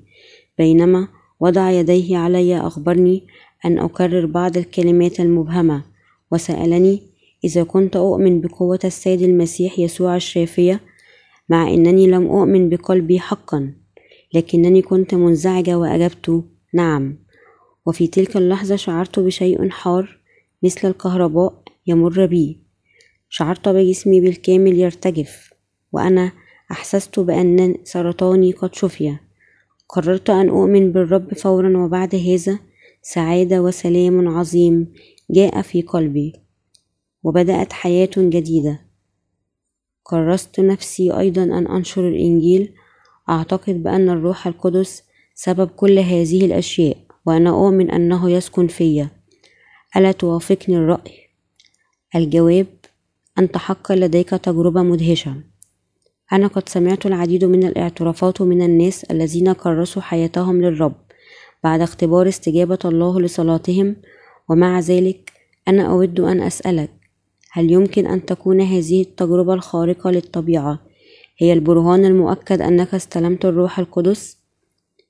بينما 0.57 1.07
وضع 1.39 1.71
يديه 1.71 2.17
علي 2.17 2.59
أخبرني 2.59 3.27
أن 3.65 3.79
أكرر 3.79 4.25
بعض 4.25 4.57
الكلمات 4.57 5.19
المبهمة. 5.19 5.83
وسألني 6.31 7.01
إذا 7.43 7.63
كنت 7.63 7.95
أؤمن 7.95 8.41
بقوة 8.41 8.79
السيد 8.83 9.21
المسيح 9.21 9.79
يسوع 9.79 10.15
الشافية 10.15 10.81
مع 11.49 11.73
أنني 11.73 12.07
لم 12.07 12.27
أؤمن 12.27 12.69
بقلبي 12.69 13.19
حقا 13.19 13.73
لكنني 14.33 14.81
كنت 14.81 15.15
منزعجة 15.15 15.77
وأجبت. 15.77 16.43
نعم. 16.73 17.17
وفي 17.85 18.07
تلك 18.07 18.37
اللحظة 18.37 18.75
شعرت 18.75 19.19
بشيء 19.19 19.69
حار 19.69 20.19
مثل 20.63 20.87
الكهرباء 20.87 21.63
يمر 21.87 22.25
بي. 22.25 22.59
شعرت 23.29 23.69
بجسمي 23.69 24.21
بالكامل 24.21 24.79
يرتجف. 24.79 25.48
وأنا 25.91 26.31
أحسست 26.71 27.19
بأن 27.19 27.75
سرطاني 27.83 28.51
قد 28.51 28.75
شفي. 28.75 29.17
قررت 29.89 30.29
أن 30.29 30.49
أؤمن 30.49 30.91
بالرب 30.91 31.33
فورا 31.33 31.77
وبعد 31.77 32.15
هذا 32.15 32.59
سعادة 33.01 33.61
وسلام 33.61 34.27
عظيم 34.27 34.93
جاء 35.31 35.61
في 35.61 35.81
قلبي 35.81 36.33
وبدأت 37.23 37.73
حياة 37.73 38.09
جديدة. 38.17 38.79
كرست 40.03 40.59
نفسي 40.59 41.11
أيضا 41.11 41.43
أن 41.43 41.67
أنشر 41.67 42.07
الإنجيل. 42.07 42.73
أعتقد 43.29 43.83
بأن 43.83 44.09
الروح 44.09 44.47
القدس 44.47 45.03
سبب 45.35 45.67
كل 45.67 45.99
هذه 45.99 46.45
الأشياء 46.45 46.97
وأنا 47.25 47.49
أؤمن 47.49 47.91
أنه 47.91 48.31
يسكن 48.31 48.67
فيا. 48.67 49.09
ألا 49.97 50.11
توافقني 50.11 50.77
الرأي؟ 50.77 51.13
الجواب 52.15 52.67
أنت 53.39 53.57
حقا 53.57 53.95
لديك 53.95 54.29
تجربة 54.29 54.81
مدهشة. 54.83 55.48
أنا 56.33 56.47
قد 56.47 56.69
سمعت 56.69 57.05
العديد 57.05 57.45
من 57.45 57.63
الاعترافات 57.67 58.41
من 58.41 58.61
الناس 58.61 59.03
الذين 59.03 59.53
كرسوا 59.53 60.01
حياتهم 60.01 60.61
للرب 60.61 60.95
بعد 61.63 61.81
اختبار 61.81 62.27
استجابة 62.27 62.79
الله 62.85 63.21
لصلاتهم 63.21 63.95
ومع 64.49 64.79
ذلك 64.79 65.31
أنا 65.67 65.91
أود 65.91 66.19
أن 66.19 66.41
أسألك 66.41 66.89
هل 67.51 67.71
يمكن 67.71 68.07
أن 68.07 68.25
تكون 68.25 68.61
هذه 68.61 69.01
التجربة 69.01 69.53
الخارقة 69.53 70.11
للطبيعة 70.11 70.79
هي 71.37 71.53
البرهان 71.53 72.05
المؤكد 72.05 72.61
أنك 72.61 72.93
استلمت 72.93 73.45
الروح 73.45 73.79
القدس؟ 73.79 74.39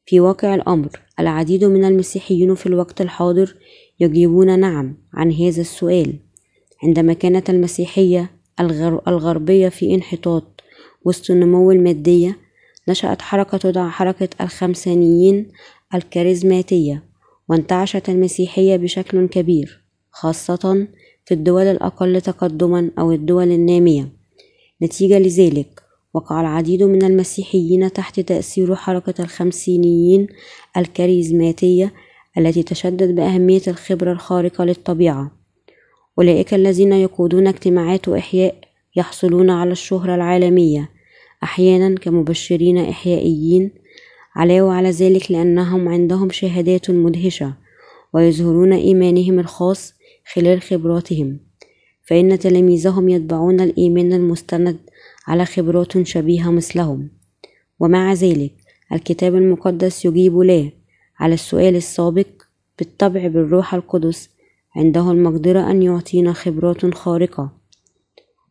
في 0.06 0.20
واقع 0.20 0.56
الأمر 0.56 0.90
العديد 1.20 1.64
من 1.64 1.86
المسيحيين 1.86 2.56
في 2.56 2.66
الوقت 2.66 3.02
الحاضر 3.02 3.56
يجيبون 4.00 4.60
نعم 4.60 4.98
عن 5.14 5.32
هذا 5.32 5.62
السؤال 5.62 6.14
عندما 6.84 7.14
كانت 7.14 7.50
المسيحية 7.50 8.32
الغربية 9.08 9.70
في 9.70 9.96
انحطاط 9.96 10.59
وسط 11.06 11.32
النمو 11.32 11.72
المادية 11.72 12.38
نشأت 12.88 13.22
حركة 13.22 13.58
تدعى 13.58 13.90
حركة 13.90 14.30
الخمسانيين 14.42 15.52
الكاريزماتية 15.96 17.04
وانتعشت 17.50 18.10
المسيحية 18.10 18.76
بشكل 18.76 19.28
كبير 19.28 19.84
خاصة 20.12 20.88
في 21.26 21.34
الدول 21.34 21.64
الأقل 21.64 22.22
تقدما 22.22 22.92
أو 23.00 23.12
الدول 23.12 23.52
النامية. 23.52 24.10
نتيجة 24.82 25.20
لذلك 25.20 25.82
وقع 26.14 26.42
العديد 26.42 26.84
من 26.84 27.04
المسيحيين 27.04 27.94
تحت 27.94 28.20
تأثير 28.20 28.76
حركة 28.76 29.24
الخمسينيين 29.24 30.28
الكاريزماتية 30.78 31.94
التي 32.38 32.64
تشدد 32.64 33.16
بأهمية 33.16 33.62
الخبرة 33.68 34.12
الخارقة 34.12 34.64
للطبيعة. 34.64 35.32
أولئك 36.18 36.54
الذين 36.54 36.94
يقودون 36.94 37.48
اجتماعات 37.48 38.08
إحياء 38.08 38.56
يحصلون 39.00 39.50
على 39.50 39.72
الشهرة 39.72 40.16
العالمية 40.16 40.90
أحيانا 41.44 41.96
كمبشرين 41.96 42.78
إحيائيين 42.78 43.72
علاوة 44.36 44.74
على 44.74 44.90
ذلك 44.90 45.32
لأنهم 45.32 45.90
عندهم 45.90 46.30
شهادات 46.30 46.92
مدهشة 46.92 47.54
ويظهرون 48.14 48.74
إيمانهم 48.74 49.40
الخاص 49.40 49.94
خلال 50.34 50.62
خبراتهم 50.62 51.40
فإن 52.08 52.40
تلاميذهم 52.40 53.10
يتبعون 53.10 53.62
الإيمان 53.62 54.14
المستند 54.14 54.78
على 55.28 55.46
خبرات 55.46 56.08
شبيهة 56.08 56.52
مثلهم. 56.52 57.10
ومع 57.80 58.14
ذلك 58.14 58.54
الكتاب 58.94 59.36
المقدس 59.36 60.06
يجيب 60.06 60.38
لا 60.38 60.72
على 61.20 61.34
السؤال 61.34 61.76
السابق 61.76 62.28
بالطبع 62.80 63.28
بالروح 63.28 63.74
القدس 63.74 64.30
عنده 64.76 65.12
المقدرة 65.12 65.72
أن 65.72 65.84
يعطينا 65.84 66.34
خبرات 66.34 66.94
خارقة 66.96 67.59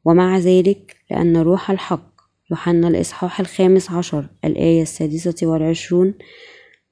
ومع 0.09 0.39
ذلك 0.39 0.97
لأن 1.11 1.37
روح 1.37 1.71
الحق 1.71 2.21
يوحنا 2.51 2.89
الإصحاح 2.89 3.41
الخامس 3.41 3.91
عشر 3.91 4.29
الآية 4.45 4.83
السادسة 4.83 5.47
والعشرون 5.47 6.15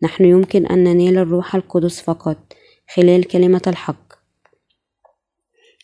نحن 0.03 0.25
يمكن 0.25 0.67
أن 0.67 0.85
ننال 0.85 1.19
الروح 1.19 1.55
القدس 1.55 2.01
فقط 2.01 2.53
خلال 2.95 3.25
كلمة 3.25 3.63
الحق. 3.67 4.13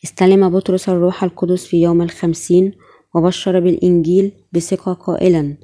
استلم 0.04 0.50
بطرس 0.50 0.88
الروح 0.88 1.24
القدس 1.24 1.66
في 1.66 1.82
يوم 1.82 2.02
الخمسين 2.02 2.72
وبشر 3.14 3.60
بالإنجيل 3.60 4.32
بثقة 4.52 4.92
قائلا 4.92 5.56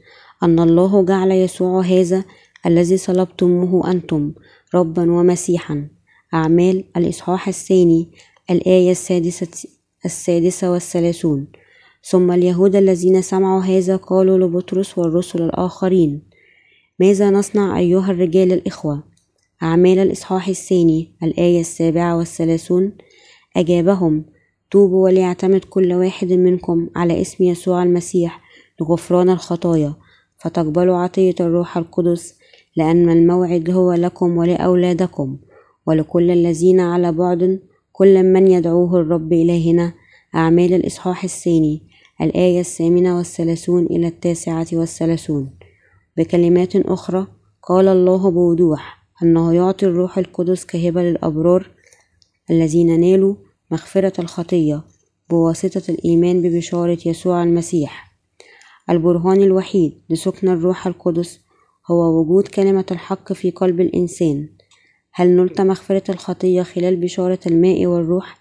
أن 0.42 0.60
الله 0.60 1.04
جعل 1.04 1.30
يسوع 1.30 1.80
هذا 1.80 2.24
الذي 2.66 2.96
صلبتموه 2.96 3.90
أنتم 3.90 4.32
ربا 4.74 5.12
ومسيحا. 5.12 5.88
أعمال 6.34 6.84
الإصحاح 6.96 7.48
الثاني 7.48 8.10
الآية 8.50 8.90
السادسة 8.90 9.68
السادسة 10.04 10.70
والثلاثون. 10.72 11.46
ثم 12.04 12.30
اليهود 12.32 12.76
الذين 12.76 13.22
سمعوا 13.22 13.60
هذا 13.60 13.96
قالوا 13.96 14.38
لبطرس 14.38 14.98
والرسل 14.98 15.42
الآخرين 15.42 16.22
ماذا 17.00 17.30
نصنع 17.30 17.78
أيها 17.78 18.10
الرجال 18.10 18.52
الإخوة؟ 18.52 19.04
أعمال 19.62 19.98
الإصحاح 19.98 20.48
الثاني 20.48 21.12
الآية 21.22 21.60
السابعة 21.60 22.16
والثلاثون 22.16 22.92
أجابهم 23.56 24.24
توبوا 24.70 25.04
وليعتمد 25.04 25.64
كل 25.64 25.92
واحد 25.92 26.32
منكم 26.32 26.88
على 26.96 27.20
اسم 27.20 27.44
يسوع 27.44 27.82
المسيح 27.82 28.40
لغفران 28.80 29.30
الخطايا 29.30 29.94
فتقبلوا 30.38 30.96
عطية 30.96 31.34
الروح 31.40 31.76
القدس 31.76 32.38
لأن 32.76 33.10
الموعد 33.10 33.70
هو 33.70 33.92
لكم 33.92 34.36
ولأولادكم 34.36 35.38
ولكل 35.86 36.30
الذين 36.30 36.80
على 36.80 37.12
بعد 37.12 37.60
كل 37.92 38.22
من 38.22 38.48
يدعوه 38.48 39.00
الرب 39.00 39.32
إلهنا. 39.32 39.92
أعمال 40.34 40.74
الإصحاح 40.74 41.24
الثاني 41.24 41.82
الآية 42.20 42.60
الثامنة 42.60 43.16
والثلاثون 43.16 43.86
إلى 43.86 44.06
التاسعة 44.06 44.66
والثلاثون. 44.72 45.50
بكلمات 46.16 46.76
أخرى 46.76 47.26
قال 47.62 47.88
الله 47.88 48.30
بوضوح 48.30 48.98
أنه 49.22 49.54
يعطي 49.54 49.86
الروح 49.86 50.18
القدس 50.18 50.64
كهبة 50.64 51.02
للأبرار 51.02 51.70
الذين 52.50 53.00
نالوا 53.00 53.34
مغفرة 53.70 54.12
الخطية 54.18 54.82
بواسطة 55.30 55.82
الإيمان 55.90 56.42
ببشارة 56.42 56.98
يسوع 57.06 57.42
المسيح. 57.42 58.12
البرهان 58.90 59.42
الوحيد 59.42 60.02
لسكن 60.10 60.48
الروح 60.48 60.86
القدس 60.86 61.40
هو 61.90 62.20
وجود 62.20 62.48
كلمة 62.48 62.86
الحق 62.90 63.32
في 63.32 63.50
قلب 63.50 63.80
الإنسان. 63.80 64.48
هل 65.12 65.28
نلت 65.28 65.60
مغفرة 65.60 66.10
الخطية 66.10 66.62
خلال 66.62 66.96
بشارة 66.96 67.38
الماء 67.46 67.86
والروح؟ 67.86 68.38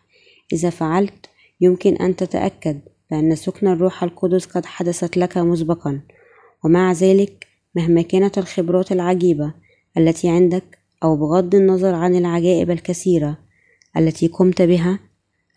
إذا 0.54 0.70
فعلت 0.70 1.26
يمكن 1.62 1.96
أن 1.96 2.16
تتأكد 2.16 2.80
بأن 3.12 3.36
سكن 3.36 3.68
الروح 3.68 4.04
القدس 4.04 4.46
قد 4.46 4.66
حدثت 4.66 5.18
لك 5.18 5.38
مسبقا. 5.38 6.02
ومع 6.64 6.92
ذلك 6.92 7.48
مهما 7.76 8.02
كانت 8.02 8.38
الخبرات 8.38 8.92
العجيبة 8.92 9.54
التي 9.98 10.30
عندك 10.30 10.78
أو 11.04 11.16
بغض 11.16 11.56
النظر 11.56 11.96
عن 11.96 12.16
العجائب 12.16 12.72
الكثيرة 12.72 13.38
التي 13.98 14.28
قمت 14.28 14.62
بها 14.62 15.00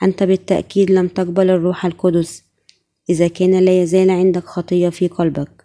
أنت 0.03 0.23
بالتأكيد 0.23 0.91
لم 0.91 1.09
تقبل 1.09 1.51
الروح 1.51 1.87
القدس 1.87 2.45
إذا 3.11 3.29
كان 3.29 3.59
لا 3.59 3.83
يزال 3.83 4.11
عندك 4.11 4.45
خطية 4.45 4.89
في 4.89 5.09
قلبك. 5.09 5.65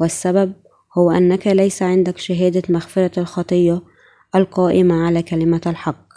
والسبب 0.00 0.52
هو 0.98 1.10
أنك 1.10 1.46
ليس 1.46 1.82
عندك 1.82 2.18
شهادة 2.18 2.62
مغفرة 2.68 3.20
الخطية 3.20 3.82
القائمة 4.34 5.06
على 5.06 5.22
كلمة 5.22 5.60
الحق. 5.66 6.12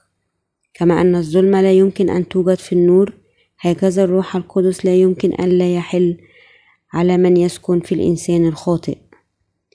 كما 0.74 1.02
أن 1.02 1.16
الظلم 1.16 1.56
لا 1.56 1.74
يمكن 1.74 2.10
أن 2.10 2.28
توجد 2.28 2.58
في 2.58 2.74
النور 2.74 3.14
هكذا 3.66 4.04
الروح 4.04 4.36
القدس 4.36 4.86
لا 4.86 4.96
يمكن 4.96 5.34
أن 5.34 5.50
لا 5.50 5.76
يحل 5.76 6.18
على 6.94 7.18
من 7.18 7.38
يسكن 7.38 7.80
في 7.80 7.96
الإنسان 7.96 8.48
الخاطئ. 8.48 8.98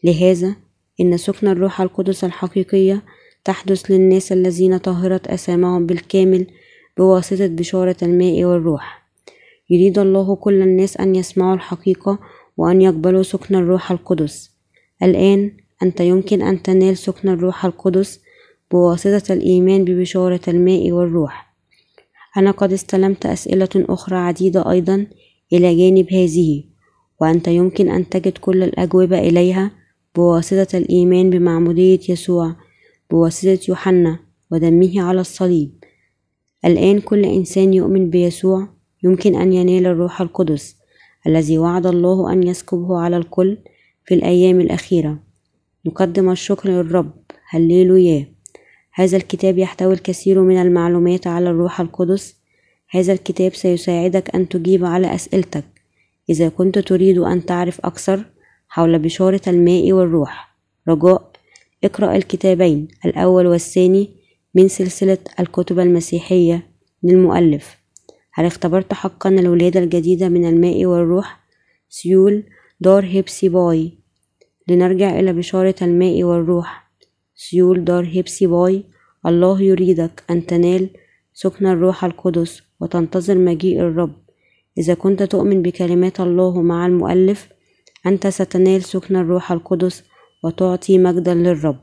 لهذا 0.04 0.56
إن 1.00 1.16
سكن 1.16 1.48
الروح 1.48 1.80
القدس 1.80 2.24
الحقيقية 2.24 3.02
تحدث 3.44 3.90
للناس 3.90 4.32
الذين 4.32 4.76
طهرت 4.78 5.26
أسامهم 5.26 5.86
بالكامل 5.86 6.46
بواسطة 6.98 7.46
بشارة 7.46 7.96
الماء 8.02 8.44
والروح. 8.44 9.02
يريد 9.70 9.98
الله 9.98 10.36
كل 10.36 10.62
الناس 10.62 10.96
أن 10.96 11.16
يسمعوا 11.16 11.54
الحقيقة 11.54 12.18
وأن 12.56 12.82
يقبلوا 12.82 13.22
سكن 13.22 13.54
الروح 13.54 13.90
القدس. 13.90 14.50
الآن 15.02 15.52
أنت 15.82 16.00
يمكن 16.00 16.42
أن 16.42 16.62
تنال 16.62 16.96
سكن 16.96 17.28
الروح 17.28 17.64
القدس 17.64 18.20
بواسطة 18.70 19.32
الإيمان 19.32 19.84
ببشارة 19.84 20.40
الماء 20.48 20.92
والروح. 20.92 21.49
أنا 22.36 22.50
قد 22.50 22.72
استلمت 22.72 23.26
أسئلة 23.26 23.68
أخرى 23.76 24.16
عديدة 24.16 24.70
أيضا 24.70 25.06
إلى 25.52 25.76
جانب 25.76 26.12
هذه 26.12 26.64
وأنت 27.20 27.48
يمكن 27.48 27.88
أن 27.90 28.08
تجد 28.08 28.38
كل 28.38 28.62
الأجوبة 28.62 29.18
إليها 29.18 29.70
بواسطة 30.16 30.78
الإيمان 30.78 31.30
بمعمودية 31.30 32.00
يسوع 32.08 32.56
بواسطة 33.10 33.58
يوحنا 33.68 34.18
ودمه 34.50 35.02
على 35.02 35.20
الصليب. 35.20 35.84
الآن 36.64 37.00
كل 37.00 37.24
إنسان 37.24 37.74
يؤمن 37.74 38.10
بيسوع 38.10 38.68
يمكن 39.04 39.34
أن 39.36 39.52
ينال 39.52 39.86
الروح 39.86 40.20
القدس 40.20 40.76
الذي 41.26 41.58
وعد 41.58 41.86
الله 41.86 42.32
أن 42.32 42.42
يسكبه 42.42 42.98
على 42.98 43.16
الكل 43.16 43.58
في 44.04 44.14
الأيام 44.14 44.60
الأخيرة. 44.60 45.18
نقدم 45.86 46.30
الشكر 46.30 46.68
للرب. 46.70 47.12
هللويا. 47.48 48.34
هذا 48.92 49.16
الكتاب 49.16 49.58
يحتوي 49.58 49.94
الكثير 49.94 50.40
من 50.40 50.56
المعلومات 50.56 51.26
على 51.26 51.50
الروح 51.50 51.80
القدس. 51.80 52.36
هذا 52.90 53.12
الكتاب 53.12 53.54
سيساعدك 53.54 54.34
أن 54.34 54.48
تجيب 54.48 54.84
على 54.84 55.14
أسئلتك. 55.14 55.64
إذا 56.30 56.48
كنت 56.48 56.78
تريد 56.78 57.18
أن 57.18 57.46
تعرف 57.46 57.80
أكثر 57.80 58.24
حول 58.68 58.98
بشارة 58.98 59.40
الماء 59.46 59.92
والروح 59.92 60.56
رجاء 60.88 61.32
اقرأ 61.84 62.16
الكتابين 62.16 62.88
الأول 63.04 63.46
والثاني 63.46 64.08
من 64.54 64.68
سلسلة 64.68 65.18
الكتب 65.40 65.78
المسيحية 65.78 66.66
للمؤلف. 67.02 67.76
هل 68.32 68.44
اختبرت 68.46 68.94
حقا 68.94 69.30
الولادة 69.30 69.80
الجديدة 69.80 70.28
من 70.28 70.48
الماء 70.48 70.86
والروح؟ 70.86 71.40
سيول 71.88 72.42
دار 72.80 73.04
هيبسي 73.04 73.48
باي. 73.48 73.98
لنرجع 74.68 75.20
إلى 75.20 75.32
بشارة 75.32 75.74
الماء 75.82 76.22
والروح. 76.22 76.89
سيول 77.44 77.84
دار 77.84 78.04
هيبسي 78.04 78.46
باي 78.46 78.84
الله 79.26 79.62
يريدك 79.62 80.24
أن 80.30 80.46
تنال 80.46 80.90
سكن 81.34 81.66
الروح 81.66 82.04
القدس 82.04 82.62
وتنتظر 82.80 83.38
مجيء 83.38 83.80
الرب. 83.80 84.14
إذا 84.78 84.94
كنت 84.94 85.22
تؤمن 85.22 85.62
بكلمات 85.62 86.20
الله 86.20 86.62
مع 86.62 86.86
المؤلف 86.86 87.48
أنت 88.06 88.26
ستنال 88.26 88.82
سكن 88.82 89.16
الروح 89.16 89.52
القدس 89.52 90.04
وتعطي 90.44 90.98
مجدا 90.98 91.34
للرب. 91.34 91.80